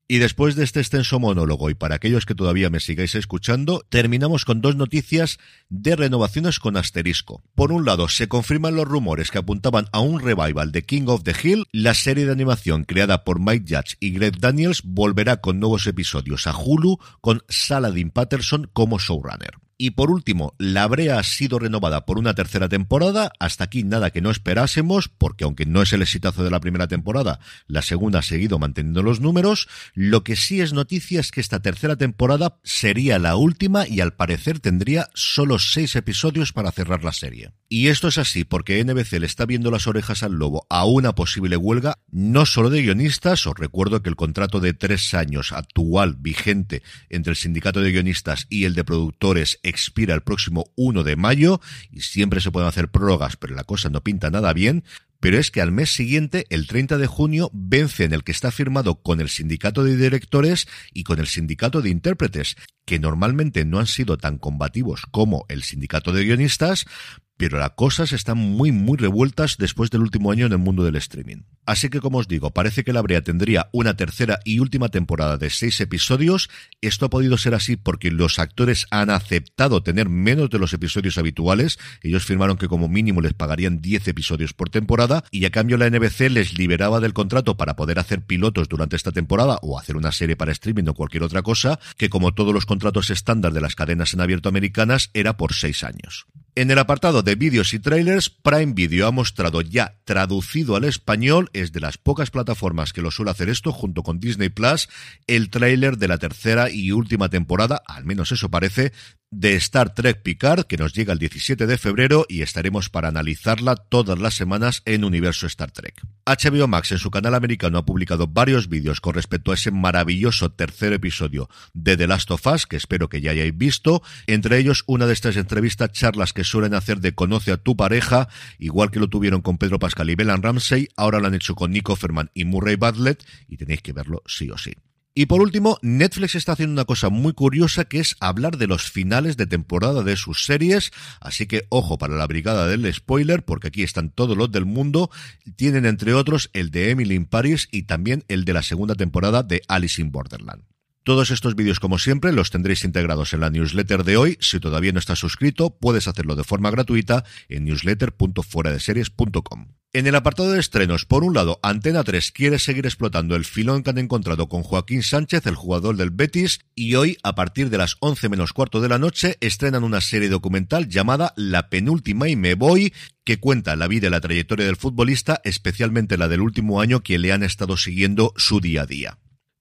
Y 0.08 0.18
después 0.18 0.54
de 0.54 0.62
este 0.62 0.78
extenso 0.78 1.18
monólogo, 1.18 1.68
y 1.68 1.74
para 1.74 1.96
aquellos 1.96 2.26
que 2.26 2.36
todavía 2.36 2.70
me 2.70 2.78
sigáis 2.78 3.16
escuchando, 3.16 3.84
terminamos 3.88 4.44
con 4.44 4.60
dos 4.60 4.76
noticias 4.76 5.38
de 5.68 5.96
renovaciones 5.96 6.60
con 6.60 6.76
asterisco. 6.76 7.42
Por 7.56 7.72
un 7.72 7.84
lado, 7.84 8.08
se 8.08 8.28
confirman 8.28 8.76
los 8.76 8.86
rumores 8.86 9.32
que 9.32 9.38
apuntaban 9.38 9.86
a 9.90 9.98
un 9.98 10.20
revival 10.20 10.70
de 10.70 10.84
King 10.84 11.06
of 11.08 11.24
the 11.24 11.34
Hill. 11.42 11.66
La 11.72 11.94
serie 11.94 12.24
de 12.24 12.32
animación 12.32 12.84
creada 12.84 13.24
por 13.24 13.40
Mike 13.40 13.64
Judge 13.68 13.96
y 13.98 14.10
Greg 14.10 14.38
Daniels 14.38 14.82
volverá 14.84 15.40
con 15.40 15.58
nuevos 15.58 15.88
episodios 15.88 16.46
a 16.46 16.56
Hulu 16.56 16.98
con 17.20 17.42
Saladin 17.48 18.10
Patterson 18.10 18.70
como 18.72 19.00
showrunner. 19.00 19.65
Y 19.78 19.90
por 19.90 20.10
último, 20.10 20.54
la 20.58 20.86
Brea 20.86 21.18
ha 21.18 21.22
sido 21.22 21.58
renovada 21.58 22.06
por 22.06 22.18
una 22.18 22.34
tercera 22.34 22.68
temporada. 22.68 23.30
Hasta 23.38 23.64
aquí 23.64 23.84
nada 23.84 24.10
que 24.10 24.22
no 24.22 24.30
esperásemos, 24.30 25.08
porque 25.08 25.44
aunque 25.44 25.66
no 25.66 25.82
es 25.82 25.92
el 25.92 26.00
exitazo 26.00 26.44
de 26.44 26.50
la 26.50 26.60
primera 26.60 26.88
temporada, 26.88 27.40
la 27.66 27.82
segunda 27.82 28.20
ha 28.20 28.22
seguido 28.22 28.58
manteniendo 28.58 29.02
los 29.02 29.20
números. 29.20 29.68
Lo 29.92 30.24
que 30.24 30.34
sí 30.34 30.62
es 30.62 30.72
noticia 30.72 31.20
es 31.20 31.30
que 31.30 31.42
esta 31.42 31.60
tercera 31.60 31.96
temporada 31.96 32.58
sería 32.64 33.18
la 33.18 33.36
última 33.36 33.86
y 33.86 34.00
al 34.00 34.14
parecer 34.14 34.60
tendría 34.60 35.10
solo 35.14 35.58
seis 35.58 35.94
episodios 35.94 36.52
para 36.52 36.72
cerrar 36.72 37.04
la 37.04 37.12
serie. 37.12 37.52
Y 37.68 37.88
esto 37.88 38.08
es 38.08 38.16
así 38.16 38.44
porque 38.44 38.82
NBC 38.82 39.20
le 39.20 39.26
está 39.26 39.44
viendo 39.44 39.70
las 39.70 39.86
orejas 39.86 40.22
al 40.22 40.34
lobo 40.34 40.66
a 40.70 40.86
una 40.86 41.14
posible 41.14 41.56
huelga, 41.56 41.95
no 42.16 42.46
solo 42.46 42.70
de 42.70 42.80
guionistas, 42.80 43.46
os 43.46 43.58
recuerdo 43.58 44.02
que 44.02 44.08
el 44.08 44.16
contrato 44.16 44.58
de 44.58 44.72
tres 44.72 45.12
años 45.12 45.52
actual 45.52 46.16
vigente 46.18 46.82
entre 47.10 47.32
el 47.32 47.36
sindicato 47.36 47.82
de 47.82 47.92
guionistas 47.92 48.46
y 48.48 48.64
el 48.64 48.74
de 48.74 48.84
productores 48.84 49.60
expira 49.62 50.14
el 50.14 50.22
próximo 50.22 50.72
1 50.76 51.04
de 51.04 51.14
mayo 51.14 51.60
y 51.90 52.00
siempre 52.00 52.40
se 52.40 52.50
pueden 52.50 52.70
hacer 52.70 52.90
prórrogas, 52.90 53.36
pero 53.36 53.54
la 53.54 53.64
cosa 53.64 53.90
no 53.90 54.02
pinta 54.02 54.30
nada 54.30 54.54
bien. 54.54 54.82
Pero 55.20 55.38
es 55.38 55.50
que 55.50 55.60
al 55.60 55.72
mes 55.72 55.90
siguiente, 55.92 56.46
el 56.48 56.66
30 56.66 56.96
de 56.96 57.06
junio, 57.06 57.50
vence 57.52 58.04
en 58.04 58.14
el 58.14 58.24
que 58.24 58.32
está 58.32 58.50
firmado 58.50 59.02
con 59.02 59.20
el 59.20 59.28
sindicato 59.28 59.84
de 59.84 59.96
directores 59.96 60.68
y 60.94 61.04
con 61.04 61.18
el 61.20 61.26
sindicato 61.26 61.82
de 61.82 61.90
intérpretes, 61.90 62.56
que 62.86 62.98
normalmente 62.98 63.66
no 63.66 63.78
han 63.78 63.86
sido 63.86 64.16
tan 64.16 64.38
combativos 64.38 65.02
como 65.10 65.44
el 65.48 65.64
sindicato 65.64 66.12
de 66.12 66.24
guionistas, 66.24 66.86
pero 67.36 67.58
las 67.58 67.70
cosas 67.72 68.12
están 68.12 68.38
muy, 68.38 68.72
muy 68.72 68.96
revueltas 68.96 69.56
después 69.58 69.90
del 69.90 70.02
último 70.02 70.30
año 70.30 70.46
en 70.46 70.52
el 70.52 70.58
mundo 70.58 70.84
del 70.84 70.96
streaming. 70.96 71.42
Así 71.66 71.88
que, 71.88 72.00
como 72.00 72.18
os 72.18 72.28
digo, 72.28 72.52
parece 72.52 72.84
que 72.84 72.92
la 72.92 73.02
Brea 73.02 73.22
tendría 73.22 73.68
una 73.72 73.96
tercera 73.96 74.38
y 74.44 74.60
última 74.60 74.88
temporada 74.88 75.36
de 75.36 75.50
seis 75.50 75.80
episodios. 75.80 76.48
Esto 76.80 77.06
ha 77.06 77.10
podido 77.10 77.36
ser 77.38 77.54
así 77.54 77.76
porque 77.76 78.12
los 78.12 78.38
actores 78.38 78.86
han 78.90 79.10
aceptado 79.10 79.82
tener 79.82 80.08
menos 80.08 80.48
de 80.48 80.60
los 80.60 80.72
episodios 80.72 81.18
habituales. 81.18 81.78
Ellos 82.02 82.24
firmaron 82.24 82.56
que 82.56 82.68
como 82.68 82.88
mínimo 82.88 83.20
les 83.20 83.34
pagarían 83.34 83.80
10 83.82 84.08
episodios 84.08 84.52
por 84.52 84.70
temporada 84.70 85.24
y 85.32 85.44
a 85.44 85.50
cambio 85.50 85.76
la 85.76 85.90
NBC 85.90 86.30
les 86.30 86.56
liberaba 86.56 87.00
del 87.00 87.14
contrato 87.14 87.56
para 87.56 87.74
poder 87.74 87.98
hacer 87.98 88.22
pilotos 88.22 88.68
durante 88.68 88.94
esta 88.94 89.10
temporada 89.10 89.58
o 89.62 89.78
hacer 89.78 89.96
una 89.96 90.12
serie 90.12 90.36
para 90.36 90.52
streaming 90.52 90.84
o 90.86 90.94
cualquier 90.94 91.24
otra 91.24 91.42
cosa, 91.42 91.80
que 91.96 92.08
como 92.08 92.32
todos 92.32 92.54
los 92.54 92.64
contratos 92.66 93.10
estándar 93.10 93.52
de 93.52 93.60
las 93.60 93.74
cadenas 93.74 94.14
en 94.14 94.20
abierto 94.20 94.48
americanas 94.48 95.10
era 95.14 95.36
por 95.36 95.52
seis 95.52 95.82
años. 95.82 96.26
En 96.58 96.70
el 96.70 96.78
apartado 96.78 97.22
de 97.22 97.34
vídeos 97.34 97.74
y 97.74 97.78
trailers, 97.78 98.30
Prime 98.30 98.72
Video 98.72 99.06
ha 99.06 99.10
mostrado 99.10 99.60
ya 99.60 100.00
traducido 100.06 100.74
al 100.74 100.84
español, 100.84 101.50
es 101.52 101.70
de 101.72 101.80
las 101.80 101.98
pocas 101.98 102.30
plataformas 102.30 102.94
que 102.94 103.02
lo 103.02 103.10
suele 103.10 103.30
hacer 103.30 103.50
esto, 103.50 103.72
junto 103.72 104.02
con 104.02 104.20
Disney 104.20 104.48
Plus, 104.48 104.88
el 105.26 105.50
tráiler 105.50 105.98
de 105.98 106.08
la 106.08 106.16
tercera 106.16 106.70
y 106.70 106.92
última 106.92 107.28
temporada, 107.28 107.82
al 107.86 108.06
menos 108.06 108.32
eso 108.32 108.48
parece, 108.48 108.94
de 109.30 109.54
Star 109.56 109.92
Trek 109.92 110.22
Picard, 110.22 110.64
que 110.64 110.78
nos 110.78 110.94
llega 110.94 111.12
el 111.12 111.18
17 111.18 111.66
de 111.66 111.76
febrero 111.76 112.24
y 112.26 112.40
estaremos 112.40 112.88
para 112.88 113.08
analizarla 113.08 113.76
todas 113.76 114.18
las 114.18 114.32
semanas 114.32 114.80
en 114.86 115.04
Universo 115.04 115.46
Star 115.46 115.72
Trek. 115.72 116.00
HBO 116.26 116.66
Max 116.66 116.90
en 116.90 116.98
su 116.98 117.12
canal 117.12 117.36
americano 117.36 117.78
ha 117.78 117.84
publicado 117.84 118.26
varios 118.26 118.68
vídeos 118.68 119.00
con 119.00 119.14
respecto 119.14 119.52
a 119.52 119.54
ese 119.54 119.70
maravilloso 119.70 120.50
tercer 120.50 120.92
episodio 120.92 121.48
de 121.72 121.96
The 121.96 122.08
Last 122.08 122.32
of 122.32 122.44
Us, 122.48 122.66
que 122.66 122.74
espero 122.74 123.08
que 123.08 123.20
ya 123.20 123.30
hayáis 123.30 123.56
visto, 123.56 124.02
entre 124.26 124.58
ellos 124.58 124.82
una 124.88 125.06
de 125.06 125.12
estas 125.12 125.36
entrevistas, 125.36 125.92
charlas 125.92 126.32
que 126.32 126.42
suelen 126.42 126.74
hacer 126.74 126.98
de 126.98 127.14
Conoce 127.14 127.52
a 127.52 127.58
tu 127.58 127.76
pareja, 127.76 128.28
igual 128.58 128.90
que 128.90 128.98
lo 128.98 129.08
tuvieron 129.08 129.40
con 129.40 129.56
Pedro 129.56 129.78
Pascal 129.78 130.10
y 130.10 130.16
Belan 130.16 130.42
Ramsey, 130.42 130.88
ahora 130.96 131.20
lo 131.20 131.28
han 131.28 131.34
hecho 131.34 131.54
con 131.54 131.70
Nico 131.70 131.94
Ferman 131.94 132.32
y 132.34 132.44
Murray 132.44 132.74
Bartlett, 132.74 133.24
y 133.48 133.56
tenéis 133.56 133.82
que 133.82 133.92
verlo 133.92 134.24
sí 134.26 134.50
o 134.50 134.58
sí. 134.58 134.72
Y 135.18 135.24
por 135.24 135.40
último, 135.40 135.78
Netflix 135.80 136.34
está 136.34 136.52
haciendo 136.52 136.74
una 136.74 136.84
cosa 136.84 137.08
muy 137.08 137.32
curiosa 137.32 137.86
que 137.86 138.00
es 138.00 138.16
hablar 138.20 138.58
de 138.58 138.66
los 138.66 138.90
finales 138.90 139.38
de 139.38 139.46
temporada 139.46 140.02
de 140.02 140.14
sus 140.14 140.44
series, 140.44 140.90
así 141.22 141.46
que 141.46 141.64
ojo 141.70 141.96
para 141.96 142.16
la 142.16 142.26
brigada 142.26 142.68
del 142.68 142.92
spoiler, 142.92 143.42
porque 143.42 143.68
aquí 143.68 143.82
están 143.82 144.10
todos 144.10 144.36
los 144.36 144.52
del 144.52 144.66
mundo, 144.66 145.10
tienen 145.56 145.86
entre 145.86 146.12
otros 146.12 146.50
el 146.52 146.70
de 146.70 146.90
Emily 146.90 147.14
in 147.14 147.24
Paris 147.24 147.66
y 147.72 147.84
también 147.84 148.24
el 148.28 148.44
de 148.44 148.52
la 148.52 148.62
segunda 148.62 148.94
temporada 148.94 149.42
de 149.42 149.62
Alice 149.68 150.02
in 150.02 150.12
Borderland. 150.12 150.64
Todos 151.02 151.30
estos 151.30 151.54
vídeos, 151.54 151.80
como 151.80 151.98
siempre, 151.98 152.30
los 152.32 152.50
tendréis 152.50 152.84
integrados 152.84 153.32
en 153.32 153.40
la 153.40 153.48
newsletter 153.48 154.04
de 154.04 154.18
hoy. 154.18 154.36
Si 154.42 154.60
todavía 154.60 154.92
no 154.92 154.98
estás 154.98 155.18
suscrito, 155.18 155.78
puedes 155.78 156.08
hacerlo 156.08 156.36
de 156.36 156.44
forma 156.44 156.70
gratuita 156.70 157.24
en 157.48 157.64
newsletter.fueradeseries.com. 157.64 159.68
En 159.96 160.06
el 160.06 160.14
apartado 160.14 160.52
de 160.52 160.60
estrenos, 160.60 161.06
por 161.06 161.24
un 161.24 161.32
lado, 161.32 161.58
Antena 161.62 162.04
3 162.04 162.30
quiere 162.32 162.58
seguir 162.58 162.84
explotando 162.84 163.34
el 163.34 163.46
filón 163.46 163.82
que 163.82 163.88
han 163.88 163.96
encontrado 163.96 164.46
con 164.46 164.62
Joaquín 164.62 165.02
Sánchez, 165.02 165.46
el 165.46 165.54
jugador 165.54 165.96
del 165.96 166.10
Betis, 166.10 166.60
y 166.74 166.96
hoy, 166.96 167.16
a 167.22 167.34
partir 167.34 167.70
de 167.70 167.78
las 167.78 167.96
11 168.00 168.28
menos 168.28 168.52
cuarto 168.52 168.82
de 168.82 168.90
la 168.90 168.98
noche, 168.98 169.38
estrenan 169.40 169.84
una 169.84 170.02
serie 170.02 170.28
documental 170.28 170.90
llamada 170.90 171.32
La 171.34 171.70
penúltima 171.70 172.28
y 172.28 172.36
me 172.36 172.56
voy, 172.56 172.92
que 173.24 173.40
cuenta 173.40 173.74
la 173.74 173.88
vida 173.88 174.08
y 174.08 174.10
la 174.10 174.20
trayectoria 174.20 174.66
del 174.66 174.76
futbolista, 174.76 175.40
especialmente 175.44 176.18
la 176.18 176.28
del 176.28 176.42
último 176.42 176.82
año 176.82 177.02
que 177.02 177.18
le 177.18 177.32
han 177.32 177.42
estado 177.42 177.78
siguiendo 177.78 178.34
su 178.36 178.60
día 178.60 178.82
a 178.82 178.86
día. 178.86 179.18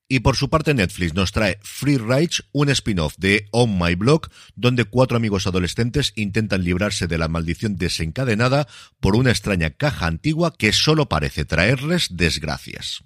Y 0.07 0.19
por 0.19 0.35
su 0.35 0.49
parte 0.49 0.73
Netflix 0.75 1.15
nos 1.15 1.31
trae 1.31 1.57
Free 1.63 1.97
Rights, 1.97 2.43
un 2.51 2.69
spin-off 2.69 3.15
de 3.17 3.47
On 3.51 3.79
My 3.79 3.95
Blog, 3.95 4.27
donde 4.55 4.85
cuatro 4.85 5.17
amigos 5.17 5.47
adolescentes 5.47 6.13
intentan 6.15 6.63
librarse 6.63 7.07
de 7.07 7.17
la 7.17 7.27
maldición 7.27 7.75
desencadenada 7.75 8.67
por 8.99 9.15
una 9.15 9.31
extraña 9.31 9.71
caja 9.71 10.05
antigua 10.05 10.53
que 10.55 10.73
solo 10.73 11.09
parece 11.09 11.43
traerles 11.43 12.09
desgracias. 12.11 13.03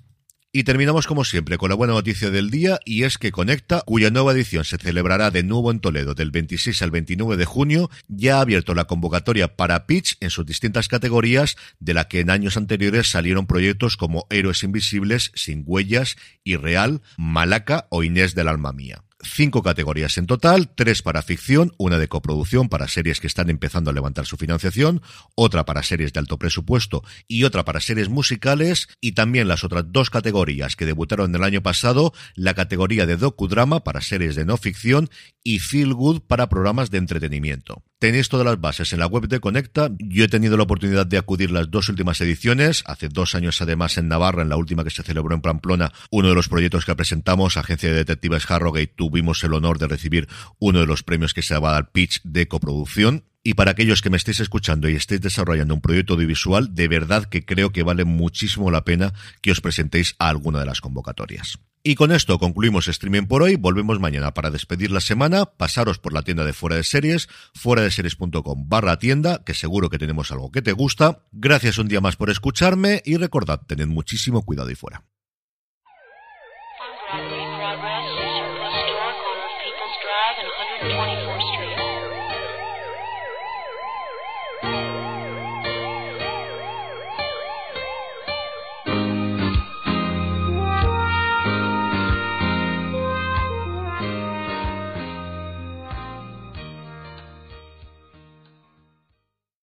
Y 0.51 0.63
terminamos 0.63 1.05
como 1.05 1.25
siempre 1.25 1.59
con 1.59 1.69
la 1.69 1.75
buena 1.75 1.93
noticia 1.93 2.31
del 2.31 2.49
día 2.49 2.79
y 2.83 3.03
es 3.03 3.19
que 3.19 3.31
Conecta, 3.31 3.81
cuya 3.85 4.09
nueva 4.09 4.31
edición 4.31 4.65
se 4.65 4.79
celebrará 4.79 5.29
de 5.29 5.43
nuevo 5.43 5.69
en 5.69 5.79
Toledo 5.79 6.15
del 6.15 6.31
26 6.31 6.81
al 6.81 6.89
29 6.89 7.37
de 7.37 7.45
junio, 7.45 7.91
ya 8.07 8.37
ha 8.37 8.41
abierto 8.41 8.73
la 8.73 8.85
convocatoria 8.85 9.55
para 9.55 9.85
pitch 9.85 10.17
en 10.21 10.31
sus 10.31 10.47
distintas 10.47 10.87
categorías, 10.87 11.55
de 11.79 11.93
la 11.93 12.07
que 12.07 12.21
en 12.21 12.31
años 12.31 12.57
anteriores 12.57 13.11
salieron 13.11 13.45
proyectos 13.45 13.95
como 13.95 14.25
Héroes 14.31 14.63
Invisibles, 14.63 15.31
Sin 15.35 15.63
Huellas, 15.67 16.15
Irreal, 16.43 17.03
Malaca 17.15 17.85
o 17.91 18.01
Inés 18.01 18.33
del 18.33 18.47
Alma 18.47 18.73
Mía 18.73 19.03
cinco 19.21 19.63
categorías 19.63 20.17
en 20.17 20.27
total, 20.27 20.69
tres 20.73 21.01
para 21.01 21.21
ficción, 21.21 21.73
una 21.77 21.97
de 21.97 22.07
coproducción 22.07 22.69
para 22.69 22.87
series 22.87 23.19
que 23.19 23.27
están 23.27 23.49
empezando 23.49 23.89
a 23.89 23.93
levantar 23.93 24.25
su 24.25 24.37
financiación, 24.37 25.01
otra 25.35 25.65
para 25.65 25.83
series 25.83 26.13
de 26.13 26.19
alto 26.19 26.37
presupuesto 26.37 27.03
y 27.27 27.43
otra 27.43 27.65
para 27.65 27.81
series 27.81 28.09
musicales, 28.09 28.87
y 29.01 29.13
también 29.13 29.47
las 29.47 29.63
otras 29.63 29.85
dos 29.87 30.09
categorías 30.09 30.75
que 30.75 30.85
debutaron 30.85 31.33
el 31.35 31.43
año 31.43 31.61
pasado, 31.61 32.13
la 32.35 32.53
categoría 32.53 33.05
de 33.05 33.17
docudrama 33.17 33.83
para 33.83 34.01
series 34.01 34.35
de 34.35 34.45
no 34.45 34.57
ficción 34.57 35.09
y 35.43 35.59
feel 35.59 35.93
good 35.93 36.21
para 36.21 36.49
programas 36.49 36.91
de 36.91 36.99
entretenimiento. 36.99 37.83
Tenéis 37.99 38.29
todas 38.29 38.45
las 38.45 38.61
bases 38.61 38.93
en 38.93 38.99
la 38.99 39.07
web 39.07 39.27
de 39.27 39.41
Conecta. 39.41 39.91
Yo 39.99 40.23
he 40.23 40.29
tenido 40.29 40.55
la 40.55 40.63
oportunidad 40.63 41.05
de 41.05 41.17
acudir 41.17 41.51
las 41.51 41.69
dos 41.69 41.89
últimas 41.89 42.21
ediciones, 42.21 42.81
hace 42.85 43.09
dos 43.09 43.35
años 43.35 43.61
además 43.61 43.97
en 43.97 44.07
Navarra, 44.07 44.41
en 44.41 44.47
la 44.47 44.55
última 44.55 44.85
que 44.85 44.89
se 44.89 45.03
celebró 45.03 45.35
en 45.35 45.41
Pamplona, 45.41 45.91
uno 46.09 46.29
de 46.29 46.35
los 46.35 46.47
proyectos 46.47 46.85
que 46.85 46.95
presentamos, 46.95 47.57
Agencia 47.57 47.89
de 47.89 47.95
Detectives 47.95 48.49
Harrogate, 48.49 48.93
tuvimos 49.09 49.43
el 49.43 49.53
honor 49.53 49.79
de 49.79 49.87
recibir 49.87 50.27
uno 50.59 50.79
de 50.79 50.85
los 50.85 51.03
premios 51.03 51.33
que 51.33 51.41
se 51.41 51.57
va 51.57 51.69
a 51.69 51.73
dar 51.73 51.91
pitch 51.91 52.21
de 52.23 52.47
coproducción. 52.47 53.25
Y 53.43 53.55
para 53.55 53.71
aquellos 53.71 54.01
que 54.01 54.09
me 54.09 54.17
estéis 54.17 54.39
escuchando 54.39 54.87
y 54.87 54.95
estéis 54.95 55.21
desarrollando 55.21 55.73
un 55.73 55.81
proyecto 55.81 56.13
audiovisual, 56.13 56.75
de 56.75 56.87
verdad 56.87 57.25
que 57.25 57.45
creo 57.45 57.71
que 57.71 57.83
vale 57.83 58.05
muchísimo 58.05 58.69
la 58.69 58.83
pena 58.83 59.13
que 59.41 59.51
os 59.51 59.61
presentéis 59.61 60.15
a 60.19 60.29
alguna 60.29 60.59
de 60.59 60.65
las 60.65 60.81
convocatorias. 60.81 61.57
Y 61.81 61.95
con 61.95 62.11
esto 62.11 62.37
concluimos 62.37 62.89
streaming 62.89 63.23
por 63.23 63.41
hoy. 63.41 63.55
Volvemos 63.55 63.99
mañana 63.99 64.33
para 64.33 64.51
despedir 64.51 64.91
la 64.91 64.99
semana. 64.99 65.45
Pasaros 65.45 65.97
por 65.97 66.13
la 66.13 66.21
tienda 66.21 66.43
de 66.43 66.53
Fuera 66.53 66.75
de 66.75 66.83
Series, 66.83 67.29
fuera 67.55 67.81
de 67.81 67.89
series.com 67.89 68.67
barra 68.67 68.99
tienda, 68.99 69.43
que 69.45 69.53
seguro 69.53 69.89
que 69.89 69.97
tenemos 69.97 70.31
algo 70.31 70.51
que 70.51 70.61
te 70.61 70.73
gusta. 70.73 71.23
Gracias 71.31 71.77
un 71.77 71.87
día 71.87 72.01
más 72.01 72.17
por 72.17 72.29
escucharme 72.29 73.01
y 73.05 73.15
recordad, 73.15 73.61
tened 73.65 73.87
muchísimo 73.87 74.43
cuidado 74.43 74.69
y 74.69 74.75
fuera. 74.75 75.05